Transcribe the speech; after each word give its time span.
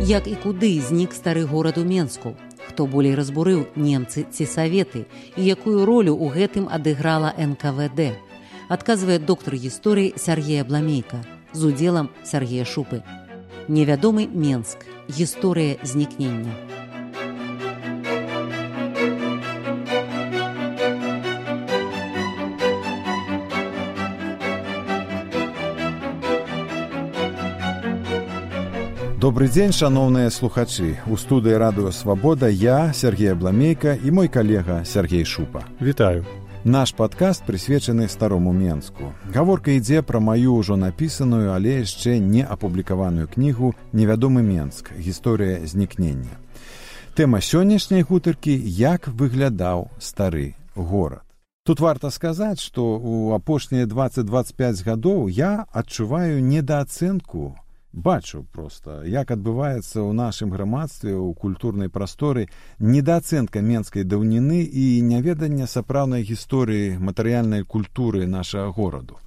Як 0.00 0.26
і 0.26 0.34
куды 0.34 0.80
знік 0.80 1.12
стары 1.12 1.44
горад 1.44 1.78
у 1.78 1.84
Менску, 1.84 2.32
хто 2.68 2.86
болей 2.86 3.12
разбурыў 3.14 3.66
немцы 3.76 4.24
ці 4.24 4.46
саветы 4.48 5.04
і 5.36 5.44
якую 5.44 5.84
ролю 5.84 6.16
ў 6.16 6.32
гэтым 6.32 6.72
адыграла 6.72 7.36
НКВД. 7.36 8.16
Адказвае 8.72 9.18
доктар 9.20 9.60
гісторыі 9.60 10.16
Сергея 10.16 10.64
Бламейка 10.64 11.20
з 11.52 11.68
удзелам 11.68 12.08
Сергея 12.24 12.64
Шупы. 12.64 13.04
Невядомы 13.68 14.24
Менск, 14.24 14.88
гісторыя 15.12 15.76
знікнення. 15.84 16.79
Добры 29.20 29.50
дзень 29.52 29.74
шаноўныя 29.76 30.30
слухачы. 30.32 30.96
У 31.04 31.18
студыі 31.20 31.58
радыё 31.60 31.90
свабода 31.92 32.48
я 32.48 32.92
Сергей 32.96 33.34
бламейка 33.34 33.92
і 33.92 34.10
мой 34.10 34.28
калега 34.32 34.80
Сергей 34.88 35.26
шупа. 35.28 35.60
Вітаю. 35.76 36.24
Наш 36.64 36.94
падкаст 36.96 37.44
прысвечаны 37.44 38.08
старому 38.08 38.52
менску. 38.52 39.12
Гаворка 39.28 39.76
ідзе 39.76 40.00
пра 40.00 40.24
маю 40.24 40.56
ўжо 40.56 40.80
напісаную 40.80 41.52
але 41.52 41.84
яшчэ 41.84 42.16
не 42.16 42.48
апублікаваную 42.48 43.28
кнігу 43.28 43.74
невядомы 43.92 44.40
менск. 44.40 44.88
Гісторыя 44.96 45.68
знікнення 45.68 46.40
тэма 47.12 47.44
сённяшняй 47.44 48.08
гутаркі 48.08 48.56
як 48.56 49.12
выглядаў 49.12 49.92
стары 50.00 50.56
горад 50.72 51.28
Тут 51.68 51.80
варта 51.84 52.08
сказаць, 52.08 52.64
што 52.64 52.96
ў 52.96 53.36
апошнія 53.36 53.84
20-25 53.84 54.80
гадоў 54.80 55.28
я 55.28 55.68
адчуваю 55.76 56.40
недаацэнку 56.40 57.59
бачу 57.92 58.46
просто 58.52 59.02
як 59.04 59.30
адбываецца 59.30 59.98
ў 60.00 60.12
нашым 60.14 60.50
грамадстве 60.50 61.14
ў 61.14 61.34
культурнай 61.34 61.88
прасторы 61.88 62.46
недаацэнка 62.78 63.60
менскай 63.60 64.04
даўніны 64.04 64.62
і 64.62 65.02
няведання 65.02 65.66
сапраўднай 65.66 66.22
гісторыі 66.22 66.98
матэрыяльнай 66.98 67.64
культуры 67.64 68.26
нашага 68.26 68.70
гораду. 68.70 69.18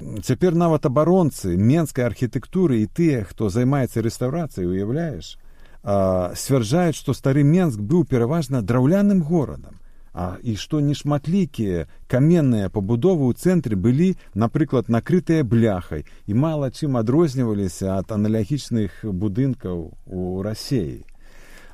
Цяпер 0.00 0.54
нават 0.56 0.86
абаронцы 0.88 1.56
менскай 1.56 2.08
архітэктуры 2.08 2.80
і 2.80 2.88
тыя 2.88 3.24
хто 3.28 3.52
займаецца 3.52 4.00
рэстаўрацыяй 4.00 4.64
уяўляеш 4.64 5.36
сцвярджаюць 5.84 6.96
што 6.96 7.12
стары 7.12 7.44
менск 7.44 7.80
быў 7.80 8.04
пераважна 8.08 8.62
драўляным 8.62 9.20
горадам 9.22 9.76
а 10.12 10.38
і 10.42 10.56
што 10.56 10.80
нешматлікія 10.80 11.86
каменныя 12.06 12.70
пабудовы 12.70 13.30
ў 13.30 13.34
цэнтры 13.36 13.76
былі 13.76 14.16
напрыклад 14.34 14.88
накрытыя 14.88 15.44
бляхай 15.44 16.06
і 16.26 16.32
мала 16.34 16.70
чым 16.70 16.98
адрозніваліся 16.98 17.94
ад 17.98 18.10
аналагічных 18.16 19.04
будынкаў 19.06 19.94
у 20.06 20.42
рассеі 20.42 21.06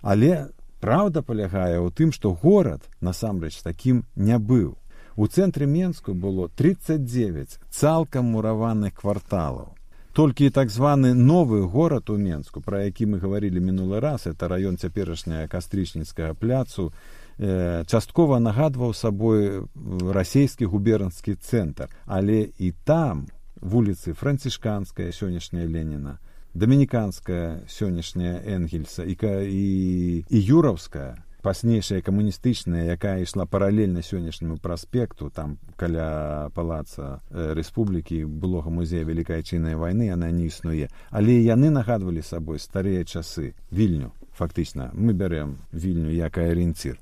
але 0.03 0.49
праўда 0.81 1.23
палягае 1.27 1.79
ў 1.83 1.91
тым 1.91 2.13
што 2.15 2.31
горад 2.43 2.85
насамрэч 3.01 3.63
такім 3.67 4.05
не 4.15 4.39
быў. 4.39 4.77
У 5.17 5.27
цэнтры 5.27 5.67
менску 5.67 6.13
было 6.15 6.49
39 6.49 7.59
цалкам 7.71 8.31
мураваных 8.37 8.95
кварталаў. 8.95 9.73
Толькі 10.13 10.49
так 10.51 10.71
званы 10.71 11.13
новы 11.13 11.61
горад 11.65 12.11
у 12.11 12.17
менску 12.17 12.61
пра 12.61 12.85
які 12.85 13.07
мы 13.07 13.19
гаварылі 13.19 13.61
мінулы 13.61 14.01
раз 14.01 14.27
это 14.27 14.49
раён 14.49 14.77
цяперашняя 14.77 15.49
кастрычніцкага 15.49 16.35
пляцу 16.35 16.93
часткова 17.39 18.39
нагадваў 18.41 18.95
сабой 18.95 19.67
расійскі 20.01 20.67
губернскі 20.67 21.37
цэнтр. 21.37 21.89
Але 22.07 22.49
і 22.59 22.73
там 22.85 23.27
вуліцы 23.61 24.13
францішканская 24.13 25.13
сённяшняя 25.13 25.67
леніна 25.67 26.19
дамініканская 26.57 27.69
сённяшняя 27.69 28.41
энгельса 28.45 29.05
і 29.05 29.17
і, 29.21 30.25
і 30.29 30.39
юраўская 30.41 31.17
пазнейшая 31.43 32.01
камуністычная 32.03 32.91
якая 32.91 33.23
ішла 33.23 33.47
паралельна 33.47 34.01
сённяшняму 34.03 34.57
праспекту 34.59 35.31
там 35.31 35.59
каля 35.77 36.51
палаца 36.55 37.21
рэспублікі 37.31 38.25
былога 38.25 38.71
музея 38.71 39.05
вялікай 39.05 39.45
чыннай 39.45 39.77
вайны 39.77 40.11
яна 40.11 40.31
не 40.31 40.49
існуе. 40.51 40.89
Але 41.11 41.39
яны 41.45 41.71
нагадвалі 41.71 42.23
сабой 42.23 42.59
старыя 42.59 43.05
часы 43.05 43.55
вільню 43.71 44.11
фактычна 44.37 44.93
мы 44.93 45.17
бярэм 45.17 45.59
вільню 45.73 46.13
як 46.13 46.39
арыенцір 46.39 47.01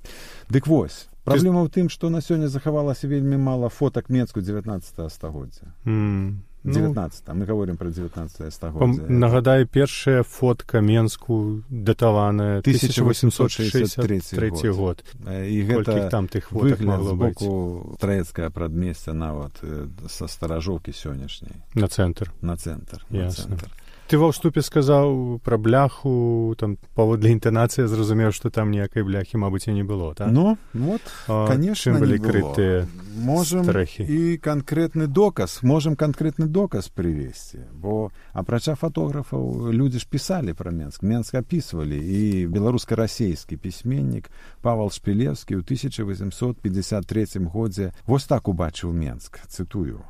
дык 0.49 0.67
вось 0.67 1.09
праблема 1.25 1.65
ў 1.65 1.69
тым 1.72 1.89
што 1.89 2.11
на 2.12 2.21
сёння 2.21 2.49
захавалася 2.49 3.09
вельмі 3.09 3.37
мала 3.37 3.69
фотак 3.69 4.11
менску 4.11 4.41
19 4.41 5.12
стагоддзя. 5.12 5.72
Mm. 5.84 6.45
19 6.65 7.28
ну, 7.28 7.34
мы 7.34 7.45
говорим 7.45 7.77
про 7.77 7.91
19 7.91 8.53
стагоддзя 8.53 9.03
нагадаю 9.09 9.67
першая 9.67 10.22
фотка 10.22 10.81
менску 10.81 11.62
датаваная 11.69 12.61
1863 12.61 14.51
год, 14.71 14.77
год. 14.77 15.05
і 15.28 15.65
гэта 15.65 16.09
там 16.09 16.28
тых 16.28 16.53
боку 16.53 17.97
траецкая 18.01 18.51
прадмесця 18.51 19.12
нават 19.12 19.61
са 20.09 20.28
старажоўкі 20.28 20.93
сённяшняй. 20.93 21.61
На 21.75 21.89
цэнтр. 21.89 22.33
На 22.41 22.56
цэнтр 22.56 23.05
на 23.11 23.31
цэнтр 23.31 23.84
ты 24.06 24.20
ва 24.20 24.28
ўступе 24.28 24.60
сказаў 24.60 25.41
пра 25.41 25.56
бляху 25.56 26.54
там 26.60 26.76
паводле 26.92 27.32
інтанацыі 27.32 27.88
зразумеў 27.88 28.37
што 28.37 28.53
там 28.53 28.70
ніякай 28.70 29.03
бляхі 29.03 29.41
мабыць 29.41 29.65
і 29.69 29.72
не 29.72 29.84
было 29.84 30.15
так? 30.15 30.28
ну 30.28 30.59
вот 30.75 31.00
конечно 31.26 31.97
былі 31.97 32.20
крытыя 32.20 32.84
можем 33.16 33.65
стрэхі. 33.65 34.04
і 34.04 34.37
канкрэтны 34.37 35.06
доказ 35.09 35.62
можем 35.62 35.97
канкрэтны 35.97 36.47
доказ 36.47 36.92
прывесці 36.92 37.65
бо 37.72 38.12
апрача 38.32 38.76
фатографаў 38.76 39.72
людзі 39.72 40.04
ж 40.04 40.06
пісалі 40.10 40.53
пра 40.53 40.71
менск 40.71 41.03
менск 41.03 41.34
апісвалі 41.34 41.97
і 41.97 42.47
беларуска-расейскі 42.53 43.56
пісьменнік 43.56 44.28
павал 44.60 44.92
шпілевскі 44.92 45.56
ў 45.56 45.65
1853 45.65 47.41
годзе 47.48 47.92
вось 48.04 48.28
так 48.28 48.48
убачыў 48.53 48.92
менск 48.92 49.41
цытую 49.48 50.04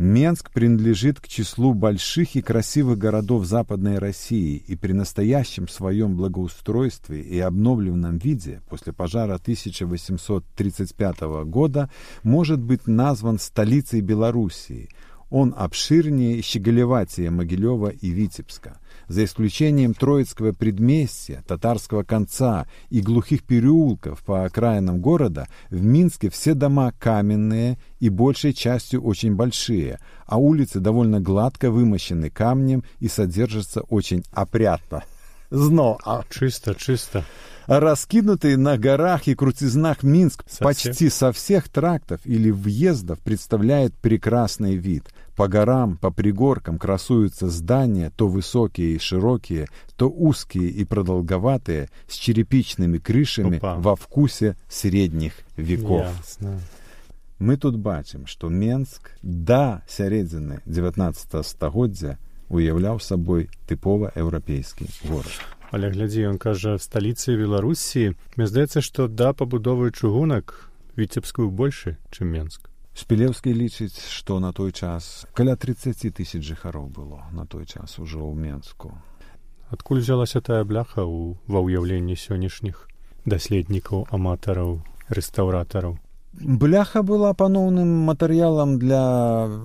Менск 0.00 0.50
принадлежит 0.50 1.20
к 1.20 1.28
числу 1.28 1.74
больших 1.74 2.34
и 2.34 2.40
красивых 2.40 2.96
городов 2.96 3.44
Западной 3.44 3.98
России 3.98 4.56
и 4.66 4.74
при 4.74 4.94
настоящем 4.94 5.68
своем 5.68 6.16
благоустройстве 6.16 7.20
и 7.20 7.38
обновленном 7.38 8.16
виде 8.16 8.62
после 8.70 8.94
пожара 8.94 9.34
1835 9.34 11.20
года 11.44 11.90
может 12.22 12.60
быть 12.60 12.86
назван 12.86 13.38
столицей 13.38 14.00
Белоруссии. 14.00 14.88
Он 15.28 15.54
обширнее 15.54 16.40
Щеголеватия, 16.40 17.30
Могилева 17.30 17.88
и 17.88 18.08
Витебска 18.08 18.79
за 19.10 19.24
исключением 19.24 19.92
Троицкого 19.92 20.52
предместья, 20.52 21.42
Татарского 21.48 22.04
конца 22.04 22.68
и 22.90 23.00
глухих 23.00 23.42
переулков 23.42 24.22
по 24.22 24.44
окраинам 24.44 25.00
города, 25.00 25.48
в 25.68 25.82
Минске 25.82 26.30
все 26.30 26.54
дома 26.54 26.92
каменные 26.96 27.76
и 27.98 28.08
большей 28.08 28.52
частью 28.52 29.02
очень 29.02 29.34
большие, 29.34 29.98
а 30.26 30.38
улицы 30.38 30.78
довольно 30.78 31.20
гладко 31.20 31.72
вымощены 31.72 32.30
камнем 32.30 32.84
и 33.00 33.08
содержатся 33.08 33.80
очень 33.80 34.22
опрятно. 34.30 35.02
Зно, 35.50 35.98
а 36.04 36.24
чисто, 36.30 36.74
чисто. 36.74 37.24
Раскинутый 37.66 38.56
на 38.56 38.78
горах 38.78 39.28
и 39.28 39.34
крутизнах 39.34 40.02
Минск 40.02 40.44
Совсем? 40.48 40.66
почти 40.66 41.10
со 41.10 41.32
всех 41.32 41.68
трактов 41.68 42.20
или 42.24 42.50
въездов 42.50 43.20
представляет 43.20 43.94
прекрасный 43.94 44.76
вид– 44.76 45.12
по 45.40 45.48
горам, 45.48 45.96
по 45.96 46.10
пригоркам 46.10 46.78
красуются 46.78 47.48
здания, 47.48 48.12
то 48.14 48.28
высокие 48.28 48.96
и 48.96 48.98
широкие, 48.98 49.68
то 49.96 50.10
узкие 50.10 50.68
и 50.68 50.84
продолговатые, 50.84 51.88
с 52.06 52.16
черепичными 52.16 52.98
крышами 52.98 53.56
Опа. 53.56 53.76
во 53.76 53.96
вкусе 53.96 54.58
средних 54.68 55.32
веков. 55.56 56.06
Ясно. 56.18 56.60
Мы 57.38 57.56
тут 57.56 57.78
бачым, 57.78 58.26
што 58.26 58.50
Менск 58.50 59.12
да 59.22 59.82
сярэдзіны 59.88 60.60
19 60.66 61.46
стагоддзя 61.46 62.18
уяўляў 62.50 62.98
сабой 63.00 63.48
тыпова 63.70 64.10
еўрапейскі 64.18 64.90
горад. 65.06 65.32
Але 65.70 65.90
глядзі, 65.94 66.34
ён 66.34 66.38
кажа 66.42 66.74
сталіцы 66.82 67.38
Беларусі, 67.38 68.18
мне 68.34 68.46
здаецца, 68.50 68.82
што 68.82 69.06
да 69.06 69.30
пабудовы 69.32 69.94
чыгунак 69.94 70.70
віцебскую 70.98 71.50
большы, 71.50 71.96
чым 72.10 72.34
Менск. 72.34 72.66
Шпілеўскі 72.98 73.54
лічыць, 73.54 74.02
што 74.10 74.42
на 74.42 74.50
той 74.52 74.74
час 74.74 75.24
каля 75.32 75.54
30 75.54 76.10
тысяч 76.10 76.42
жыхароў 76.42 76.90
было 76.90 77.30
на 77.30 77.46
той 77.46 77.64
час 77.70 78.02
ужо 78.02 78.18
ў 78.18 78.34
Менску. 78.34 78.98
Адкуль 79.70 80.02
взялася 80.02 80.42
тая 80.42 80.66
бляха 80.66 81.06
ў 81.06 81.38
ва 81.46 81.62
ўяўленні 81.62 82.18
сённяшніх 82.18 82.90
даследнікаў 83.30 84.10
аматараў 84.10 84.82
рэстаўратараў. 85.06 86.02
Бляха 86.32 87.02
была 87.02 87.34
паноўным 87.34 87.90
матэрыялам 88.06 88.78
для 88.78 89.02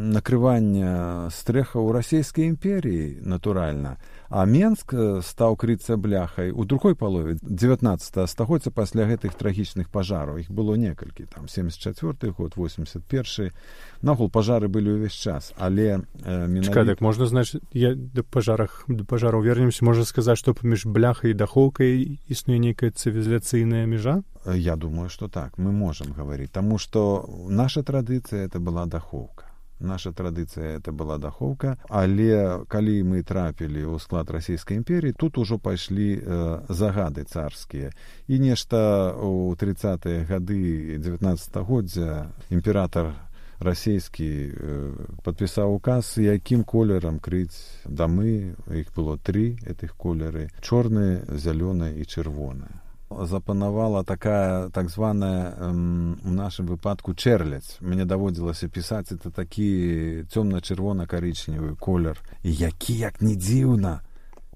накрывання 0.01 1.29
стрэха 1.29 1.77
ў 1.77 1.93
расійскай 1.93 2.49
імперіі, 2.49 3.21
натуральна. 3.21 4.01
А 4.35 4.43
Менск 4.43 4.91
стаў 5.23 5.53
крыцца 5.55 5.95
бляхай 5.95 6.51
у 6.51 6.65
другой 6.67 6.91
палове 6.99 7.37
19 7.39 8.27
стагоддзя 8.27 8.67
пасля 8.67 9.07
гэтых 9.07 9.31
трагічных 9.39 9.87
пажараў. 9.87 10.43
Іх 10.43 10.51
было 10.51 10.75
некалькі 10.75 11.23
там 11.31 11.47
74 11.47 12.35
год 12.35 12.57
81 12.59 13.55
нагул 14.03 14.27
пажары 14.27 14.67
былі 14.67 14.99
ўвесь 14.99 15.15
час 15.15 15.53
але 15.55 16.03
э, 16.03 16.47
менавіта... 16.51 16.83
так 16.83 16.99
можна 16.99 17.31
значит 17.31 17.63
я 17.71 17.95
да 17.95 18.27
пажарах 18.27 18.83
да 18.89 19.07
пажараў 19.07 19.39
вернемся. 19.39 19.87
Можна 19.87 20.03
сказаць 20.03 20.35
што 20.43 20.51
паміж 20.51 20.83
бляхай 20.83 21.31
і 21.31 21.39
дахоўкай 21.39 22.19
існуе 22.27 22.59
нейкая 22.59 22.91
цывілізацыйная 22.91 23.87
межа? 23.87 24.19
Я 24.43 24.75
думаю 24.75 25.07
что 25.07 25.29
так. 25.29 25.57
Мы 25.57 25.71
можем 25.71 26.11
говорить 26.11 26.51
тому 26.51 26.77
что 26.77 27.23
наша 27.47 27.87
традыцыя 27.87 28.43
это 28.43 28.59
была 28.59 28.85
дахоўка 28.85 29.44
наша 29.79 30.11
традыцыя 30.11 30.77
это 30.79 30.91
была 30.91 31.17
дахоўка 31.17 31.77
але 31.89 32.63
калі 32.67 32.95
мы 33.03 33.23
трапілі 33.23 33.85
ў 33.85 33.99
склад 33.99 34.31
расійскай 34.31 34.77
імперіі 34.77 35.13
тут 35.17 35.37
ужо 35.37 35.57
пайшлі 35.59 36.21
э, 36.21 36.61
загады 36.69 37.23
царскія. 37.23 37.91
І 38.27 38.39
нешта 38.39 39.13
у 39.17 39.55
тридцатые 39.55 40.25
гады 40.25 40.97
девятнадцатгоддзя 40.97 42.31
імператор 42.49 43.13
расійскі 43.59 44.29
э, 44.29 44.91
падпісаў 45.23 45.75
указ 45.75 46.15
якім 46.17 46.63
колерам 46.63 47.19
крыць 47.19 47.57
дамы. 47.85 48.55
Іх 48.69 48.93
было 48.95 49.17
тры 49.17 49.57
этих 49.65 49.95
колеры 49.95 50.49
чорныя 50.61 51.23
зялёныя 51.29 51.95
і 51.95 52.03
чырвоныя 52.05 52.84
запанавала 53.21 54.03
такая 54.03 54.69
так 54.69 54.89
званая 54.89 55.53
у 55.71 56.29
нашым 56.29 56.67
выпадку 56.67 57.13
чэрляць 57.13 57.77
мне 57.79 58.05
даводзілася 58.05 58.67
пісаць 58.67 59.11
это 59.11 59.31
такі 59.31 60.25
цёмна-чырвона-карычневы 60.33 61.75
колер. 61.79 62.19
Які 62.43 62.93
як 62.93 63.21
не 63.21 63.35
дзіўна 63.35 64.01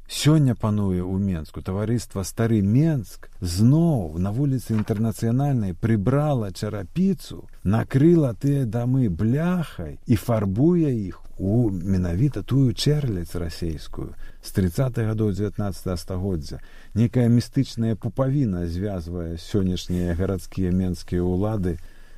сёння 0.10 0.56
пануе 0.56 1.06
ў 1.06 1.22
менску. 1.22 1.62
Таварыства 1.62 2.26
стары 2.26 2.66
менск 2.66 3.30
зноў 3.40 4.18
на 4.18 4.34
вуліцы 4.34 4.74
інтэрнацыянальнай 4.74 5.78
прыбрала 5.78 6.50
чарапіцу 6.52 7.46
накрыла 7.64 8.34
тыя 8.34 8.66
дамы 8.66 9.08
бляхай 9.14 10.02
і 10.10 10.16
фарбуе 10.18 10.90
іх 10.90 11.22
у 11.38 11.70
менавіта 11.70 12.42
тую 12.44 12.74
чэрляць 12.74 13.38
расейскую 13.38 14.18
з 14.42 14.50
30 14.52 14.98
гадоў 14.98 15.32
19 15.32 16.00
стагоддзя. 16.00 16.60
Некая 16.98 17.30
містычная 17.30 17.96
пупавіна 17.96 18.66
звязвае 18.66 19.38
сённяшнія 19.38 20.18
гарадскія 20.18 20.74
менскія 20.74 21.22
ўлады 21.22 21.78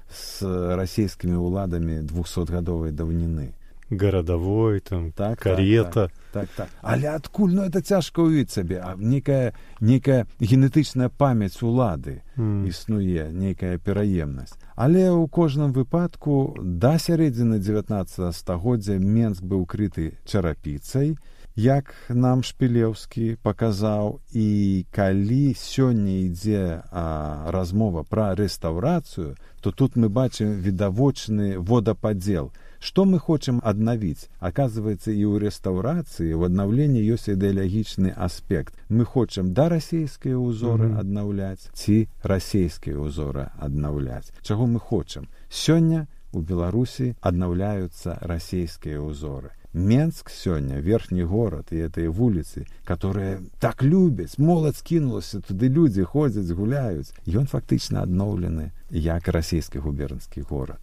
з 0.09 0.47
расійскімі 0.79 1.35
ўладамі 1.37 2.07
двухсотгадовай 2.07 2.95
даўніны 2.95 3.51
гарадавой 3.91 4.79
там 4.79 5.11
так, 5.11 5.39
карета. 5.39 5.91
так, 5.91 6.11
так, 6.31 6.49
так, 6.49 6.49
так. 6.55 6.69
але 6.81 7.07
адкуль? 7.07 7.51
Ну 7.51 7.63
это 7.63 7.81
цяжка 7.81 8.23
ўвіць 8.23 8.51
сабе 8.51 8.79
а 8.79 8.95
некая 8.97 9.53
некая 9.79 10.25
генетычная 10.39 11.09
памяць 11.09 11.61
улады 11.61 12.23
mm. 12.35 12.65
існуе 12.71 13.29
нейкая 13.29 13.77
пераемнасць 13.77 14.55
Але 14.81 15.13
ў 15.13 15.29
кожным 15.29 15.75
выпадку 15.77 16.57
да 16.57 16.97
сярэдзіны 16.97 17.59
19 17.61 18.33
стагоддзя 18.33 18.97
Менск 18.97 19.43
быў 19.45 19.67
крыты 19.69 20.17
чарапіцай, 20.25 21.17
як 21.53 21.93
нам 22.09 22.41
шпілеўскі 22.41 23.37
паказаў 23.45 24.17
і 24.33 24.47
калі 24.89 25.53
сёння 25.53 26.25
ідзе 26.25 26.81
а, 26.89 27.51
размова 27.53 28.01
пра 28.01 28.33
рэстаўрацыю, 28.33 29.35
то 29.61 29.69
тут 29.69 29.93
мы 29.93 30.09
бачым 30.09 30.57
відавочны 30.65 31.59
водападзел 31.59 32.49
што 32.81 33.05
мы 33.05 33.19
хочам 33.19 33.61
аднавіць 33.63 34.27
аказваецца 34.39 35.13
і 35.13 35.23
ў 35.29 35.45
рэстаўрацыі 35.45 36.33
в 36.33 36.49
аднаўленні 36.49 37.05
ёсць 37.13 37.29
ідэалагічны 37.29 38.11
аспект. 38.17 38.73
Мы 38.89 39.05
хочам 39.05 39.53
да 39.53 39.69
расійскія 39.69 40.35
ўзоры 40.35 40.89
mm 40.89 40.93
-hmm. 40.93 40.99
аднаўляць 40.99 41.69
ці 41.73 42.07
расійскія 42.23 42.97
ўзоры 42.97 43.49
аднаўляць 43.59 44.33
чаго 44.41 44.67
мы 44.67 44.79
хочам 44.79 45.27
сёння 45.49 46.07
у 46.31 46.41
беларусі 46.41 47.15
аднаўляюцца 47.21 48.17
расійскія 48.21 48.99
ўзоры 49.01 49.51
Менск 49.73 50.29
сёння 50.29 50.81
верхні 50.81 51.23
горад 51.23 51.71
і 51.71 51.75
этой 51.87 52.07
вуліцы 52.07 52.65
которые 52.85 53.39
так 53.59 53.83
любяць 53.83 54.37
моладзь 54.37 54.77
скінулася 54.77 55.39
туды 55.39 55.69
людзі 55.69 56.03
ходзяць 56.03 56.51
гуляюць 56.51 57.13
ён 57.27 57.45
фактычна 57.47 58.03
адноўлены 58.03 58.71
як 58.89 59.27
расійскі 59.27 59.79
губернскі 59.79 60.41
горад 60.41 60.81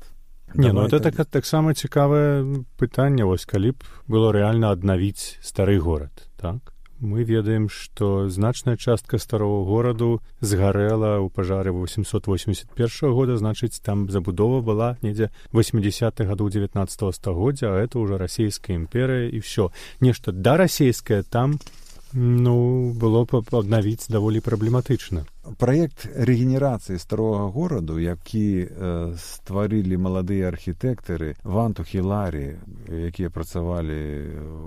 Не, 0.54 0.72
ну 0.72 0.86
это 0.86 1.00
так, 1.00 1.26
таксама 1.26 1.74
цікавае 1.74 2.64
пытанне. 2.78 3.24
Вось 3.24 3.44
калі 3.44 3.76
б 3.76 3.84
было 4.08 4.32
рэальна 4.32 4.72
аднавіць 4.72 5.38
стары 5.42 5.78
горад 5.78 6.28
так? 6.38 6.72
Мы 7.00 7.22
ведаем 7.22 7.68
што 7.68 8.28
значная 8.28 8.76
частка 8.76 9.18
старого 9.18 9.62
гораду 9.62 10.20
згарэла 10.40 11.22
ў 11.22 11.30
пажары 11.30 11.70
881 11.70 12.74
года 13.14 13.36
значыць 13.38 13.78
там 13.78 14.10
забудова 14.10 14.58
была 14.66 14.98
недзе 15.02 15.30
80 15.52 16.26
гадоў 16.26 16.50
19 16.50 17.14
стагоддзя 17.14 17.70
а 17.70 17.78
это 17.78 18.02
ўжо 18.02 18.18
расійская 18.18 18.74
імперыя 18.74 19.30
і 19.30 19.38
ўсё 19.38 19.70
нешта 20.00 20.34
да 20.34 20.58
расійскае 20.58 21.22
там 21.22 21.62
ну 22.12 22.92
было 22.94 23.24
б 23.24 23.42
аднавіць 23.52 24.08
даволі 24.08 24.40
праблематычна 24.40 25.26
Праект 25.56 26.04
рэгенерацыі 26.04 26.98
старога 26.98 27.48
гораду, 27.48 27.98
які 27.98 28.68
э, 28.68 29.14
стварылі 29.16 29.96
маладыя 29.96 30.48
архітэктары 30.52 31.36
ванту 31.44 31.84
хіларі, 31.88 32.60
якія 32.88 33.30
працавалі 33.32 33.96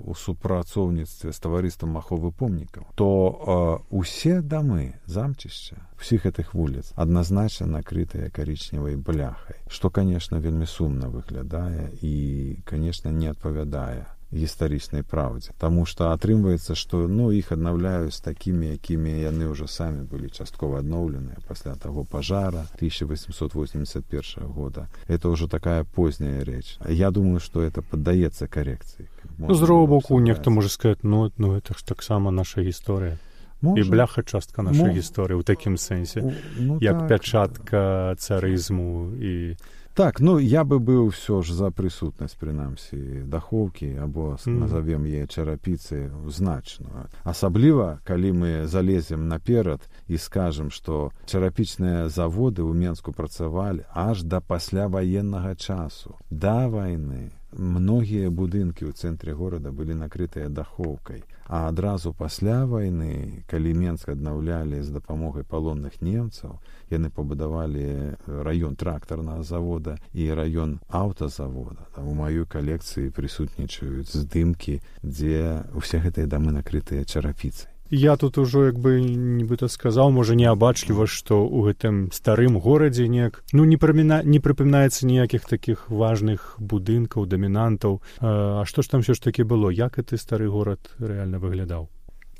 ў 0.02 0.12
супрацоўніцтве 0.18 1.30
з 1.30 1.38
таварыствам 1.38 1.94
аховы 2.02 2.32
помнікаў, 2.34 2.90
то 2.98 3.06
э, 3.06 3.94
усе 3.94 4.42
дамы 4.42 4.98
замчышча 5.06 5.78
усіх 6.02 6.26
гэтых 6.26 6.54
вуліц 6.54 6.90
адназначна 6.98 7.66
накрытыя 7.78 8.26
карычневай 8.34 8.96
бляхай, 8.98 9.62
што, 9.70 9.90
канешне, 9.90 10.42
вельмі 10.42 10.66
сумна 10.66 11.06
выглядае 11.06 11.94
і, 12.02 12.58
канешне, 12.66 13.14
не 13.14 13.30
адпавядае 13.30 14.10
гістарычнай 14.32 15.04
праўдзе 15.04 15.52
Таму 15.58 15.84
што 15.86 16.10
атрымваецца 16.12 16.74
што 16.74 17.06
ну 17.08 17.30
іх 17.32 17.52
аднаўляюць 17.52 18.20
такімі 18.24 18.72
якімі 18.74 19.12
яны 19.22 19.52
ўжо 19.52 19.68
самі 19.68 20.08
былі 20.08 20.32
часткова 20.32 20.80
адноўленыя 20.80 21.38
пасля 21.48 21.76
таго 21.76 22.04
пажара 22.04 22.66
1881 22.80 24.48
года. 24.48 24.88
Это 25.08 25.28
ўжо 25.28 25.48
такая 25.48 25.84
позняя 25.84 26.44
рэч. 26.44 26.80
Я 26.88 27.10
думаю 27.10 27.40
што 27.40 27.62
это 27.62 27.82
паддаецца 27.82 28.48
карекцыі 28.48 29.08
ну, 29.38 29.54
з 29.54 29.60
другого 29.60 29.86
боку 29.86 30.20
нехто 30.20 30.50
можа 30.50 30.68
сказать 30.68 31.04
ну 31.04 31.30
ну 31.36 31.54
это 31.56 31.76
ж 31.76 31.84
таксама 31.84 32.30
наша 32.30 32.62
гісторыя. 32.62 33.18
Можа. 33.62 33.80
і 33.80 33.90
бляха 33.90 34.22
частка 34.22 34.62
нашай 34.62 34.90
гісторыі 34.90 35.38
ў 35.38 35.46
такім 35.46 35.78
сэнсе 35.78 36.34
ну, 36.58 36.82
як 36.82 37.06
так. 37.06 37.08
пячатка 37.08 38.14
царызму 38.18 39.14
і 39.14 39.54
Так, 39.94 40.20
ну 40.20 40.38
я 40.38 40.64
бы 40.64 40.80
быў 40.80 41.12
ўсё 41.12 41.42
ж 41.44 41.52
за 41.52 41.68
прысутнасць 41.68 42.40
прынамсі 42.40 43.28
дахоўкі 43.28 44.00
або 44.00 44.40
mm. 44.40 44.56
назовем 44.64 45.04
яе 45.04 45.28
чарапіцы 45.28 46.08
значную. 46.32 47.12
Асабліва, 47.28 48.00
калі 48.08 48.32
мы 48.32 48.50
залезем 48.64 49.28
наперад 49.28 49.84
і 50.08 50.16
скажам, 50.16 50.72
што 50.72 51.12
чарапічныя 51.28 52.08
заводы 52.08 52.64
ў 52.64 52.72
Менску 52.72 53.12
працавалі 53.12 53.84
аж 53.92 54.24
да 54.24 54.40
пасля 54.40 54.88
ваеннага 54.88 55.52
часу, 55.60 56.16
да 56.32 56.72
вайны 56.72 57.36
многія 57.52 58.30
будынкі 58.30 58.88
ў 58.88 58.92
цэнтры 58.96 59.36
горада 59.36 59.72
былі 59.72 59.94
накрытыя 59.98 60.48
дахоўкай 60.48 61.24
а 61.46 61.68
адразу 61.68 62.12
пасля 62.12 62.64
вайны 62.66 63.44
калі 63.50 63.74
менск 63.76 64.08
аднаўлялі 64.08 64.80
з 64.80 64.88
дапамогай 64.94 65.44
палонных 65.44 66.00
немцаў 66.00 66.60
яны 66.88 67.10
пабудавалі 67.10 68.16
раён 68.26 68.76
трактарнага 68.76 69.42
завода 69.42 69.98
і 70.12 70.28
раён 70.32 70.78
аўтазавода. 70.88 71.88
Там 71.94 72.08
у 72.08 72.14
маёй 72.14 72.46
калекцыі 72.46 73.12
прысутнічаюць 73.12 74.12
здымкі 74.12 74.80
дзе 75.02 75.68
ўсе 75.76 76.00
гэтыя 76.00 76.26
дамы 76.26 76.56
накрытыя 76.56 77.04
чарапіцай 77.04 77.71
я 77.92 78.16
тут 78.16 78.38
ужо 78.38 78.64
як 78.66 78.78
бы 78.80 78.98
нібыта 79.04 79.68
сказаў 79.68 80.10
можа 80.16 80.34
неабачліва 80.34 81.04
што 81.04 81.44
ў 81.44 81.70
гэтым 81.70 81.96
старым 82.16 82.56
горадзе 82.56 83.06
неяк 83.06 83.44
ну 83.52 83.68
не 83.68 83.76
праміна 83.76 84.22
не 84.24 84.40
прыпамінаецца 84.40 85.04
ніякіх 85.06 85.44
такіх 85.44 85.86
важных 85.92 86.56
будынкаў 86.58 87.28
дамінантаў. 87.28 88.00
А 88.20 88.64
што 88.64 88.82
ж 88.82 88.90
там 88.90 89.04
все 89.04 89.14
ж 89.14 89.20
такі 89.20 89.44
было? 89.44 89.68
Як 89.68 90.00
гэты 90.00 90.16
стары 90.16 90.48
горад 90.48 90.80
рэальна 90.98 91.36
выглядаў 91.36 91.92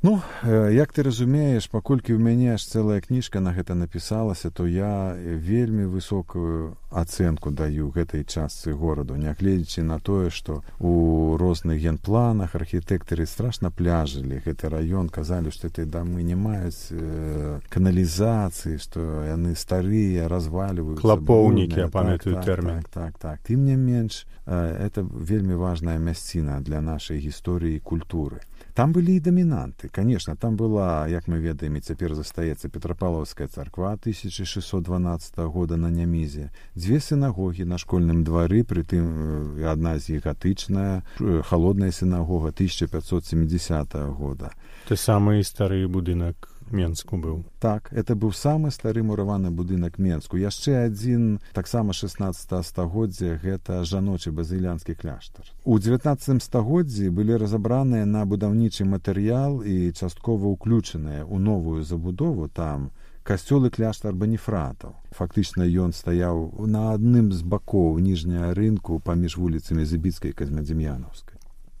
Ну 0.03 0.19
як 0.43 0.91
ты 0.91 1.03
разумееш, 1.03 1.71
паколькі 1.71 2.11
ў 2.11 2.19
мяне 2.19 2.59
аж 2.59 2.67
цэлая 2.67 2.99
кніжка 2.99 3.39
на 3.39 3.55
гэта 3.55 3.71
напісалася, 3.71 4.51
то 4.51 4.67
я 4.67 5.15
вельмі 5.15 5.87
высокую 5.87 6.75
ацэнку 6.91 7.55
даю 7.55 7.87
гэтай 7.87 8.27
частцы 8.27 8.75
гораду, 8.75 9.15
нягледзячы 9.15 9.79
на 9.79 10.03
тое, 10.03 10.27
што 10.27 10.59
у 10.83 11.39
розных 11.39 11.79
генпланах 11.79 12.51
архітэктары 12.51 13.23
страшна 13.23 13.71
пляжылі 13.71 14.43
гэты 14.43 14.67
раён 14.67 15.07
казалі, 15.07 15.55
што 15.55 15.71
ты 15.71 15.87
дамы 15.87 16.27
не 16.27 16.35
маюць 16.35 16.91
э, 16.91 17.63
каналізацыі, 17.71 18.83
што 18.83 19.23
яны 19.23 19.55
старыя 19.55 20.27
разваліваюць 20.27 20.99
клапоўнікі 20.99 21.79
я 21.79 21.87
памятаю 21.87 22.35
так, 22.35 22.45
тэрмін. 22.45 22.83
так, 22.91 22.91
так, 22.91 23.13
так. 23.23 23.39
тым 23.47 23.63
не 23.63 23.79
менш 23.79 24.27
э, 24.43 24.91
это 24.91 25.07
вельмі 25.07 25.55
важная 25.55 25.95
мясціна 25.95 26.59
для 26.59 26.83
нашай 26.83 27.23
гісторыі 27.23 27.79
культуры 27.79 28.43
там 28.73 28.93
былі 28.93 29.15
і 29.15 29.19
дамінанты 29.19 29.89
конечно 29.89 30.35
там 30.35 30.57
была 30.57 31.07
як 31.07 31.27
мы 31.27 31.39
ведаем 31.39 31.81
цяпер 31.81 32.15
застаецца 32.15 32.69
петрапалаўская 32.69 33.47
царква 33.47 33.93
1612 33.93 35.37
года 35.37 35.77
на 35.77 35.89
нямізе. 35.89 36.49
Дзве 36.75 36.99
сінагогі 36.99 37.65
на 37.65 37.77
школьным 37.77 38.23
двары 38.23 38.63
прытым 38.63 39.61
адна 39.65 39.99
з 39.99 40.17
іх 40.17 40.25
гатычная 40.25 41.03
холодная 41.49 41.91
сінагога 41.91 42.49
1570 42.49 43.93
года. 44.17 44.51
Ты 44.87 44.95
самы 44.95 45.43
стары 45.43 45.87
будынак 45.87 46.52
менску 46.71 47.17
быў 47.17 47.43
так 47.63 47.87
это 47.93 48.15
быў 48.15 48.33
самы 48.35 48.71
стары 48.75 49.03
мураваны 49.07 49.49
будынак 49.49 49.97
менску. 49.97 50.35
Яшчэ 50.37 50.85
адзін 50.87 51.39
таксама 51.53 51.93
16 51.93 52.65
стагоддзя 52.67 53.39
гэта 53.43 53.83
жаночы 53.87 54.31
базылянскі 54.35 54.95
кляштар. 54.99 55.47
У 55.63 55.79
19 55.79 56.43
стагоддзі 56.43 57.07
былі 57.09 57.39
разабраныя 57.39 58.05
на 58.05 58.25
будаўнічы 58.25 58.83
матэрыял 58.83 59.63
і 59.63 59.95
часткова 59.95 60.51
ўключаныя 60.57 61.23
ў 61.23 61.39
новую 61.39 61.87
забудову. 61.87 62.51
Там 62.51 62.91
касцёлы 63.23 63.71
кляштар 63.71 64.11
баніфратаў. 64.11 64.99
Фактычна 65.15 65.63
ён 65.63 65.95
стаяў 65.95 66.67
на 66.67 66.91
адным 66.91 67.31
з 67.31 67.47
бакоў 67.47 68.03
ніжняя 68.03 68.51
рынку 68.51 68.99
паміж 68.99 69.39
вуліцамі 69.39 69.87
зыбіцкай 69.87 70.35
казмадзім'янаўскай 70.35 71.32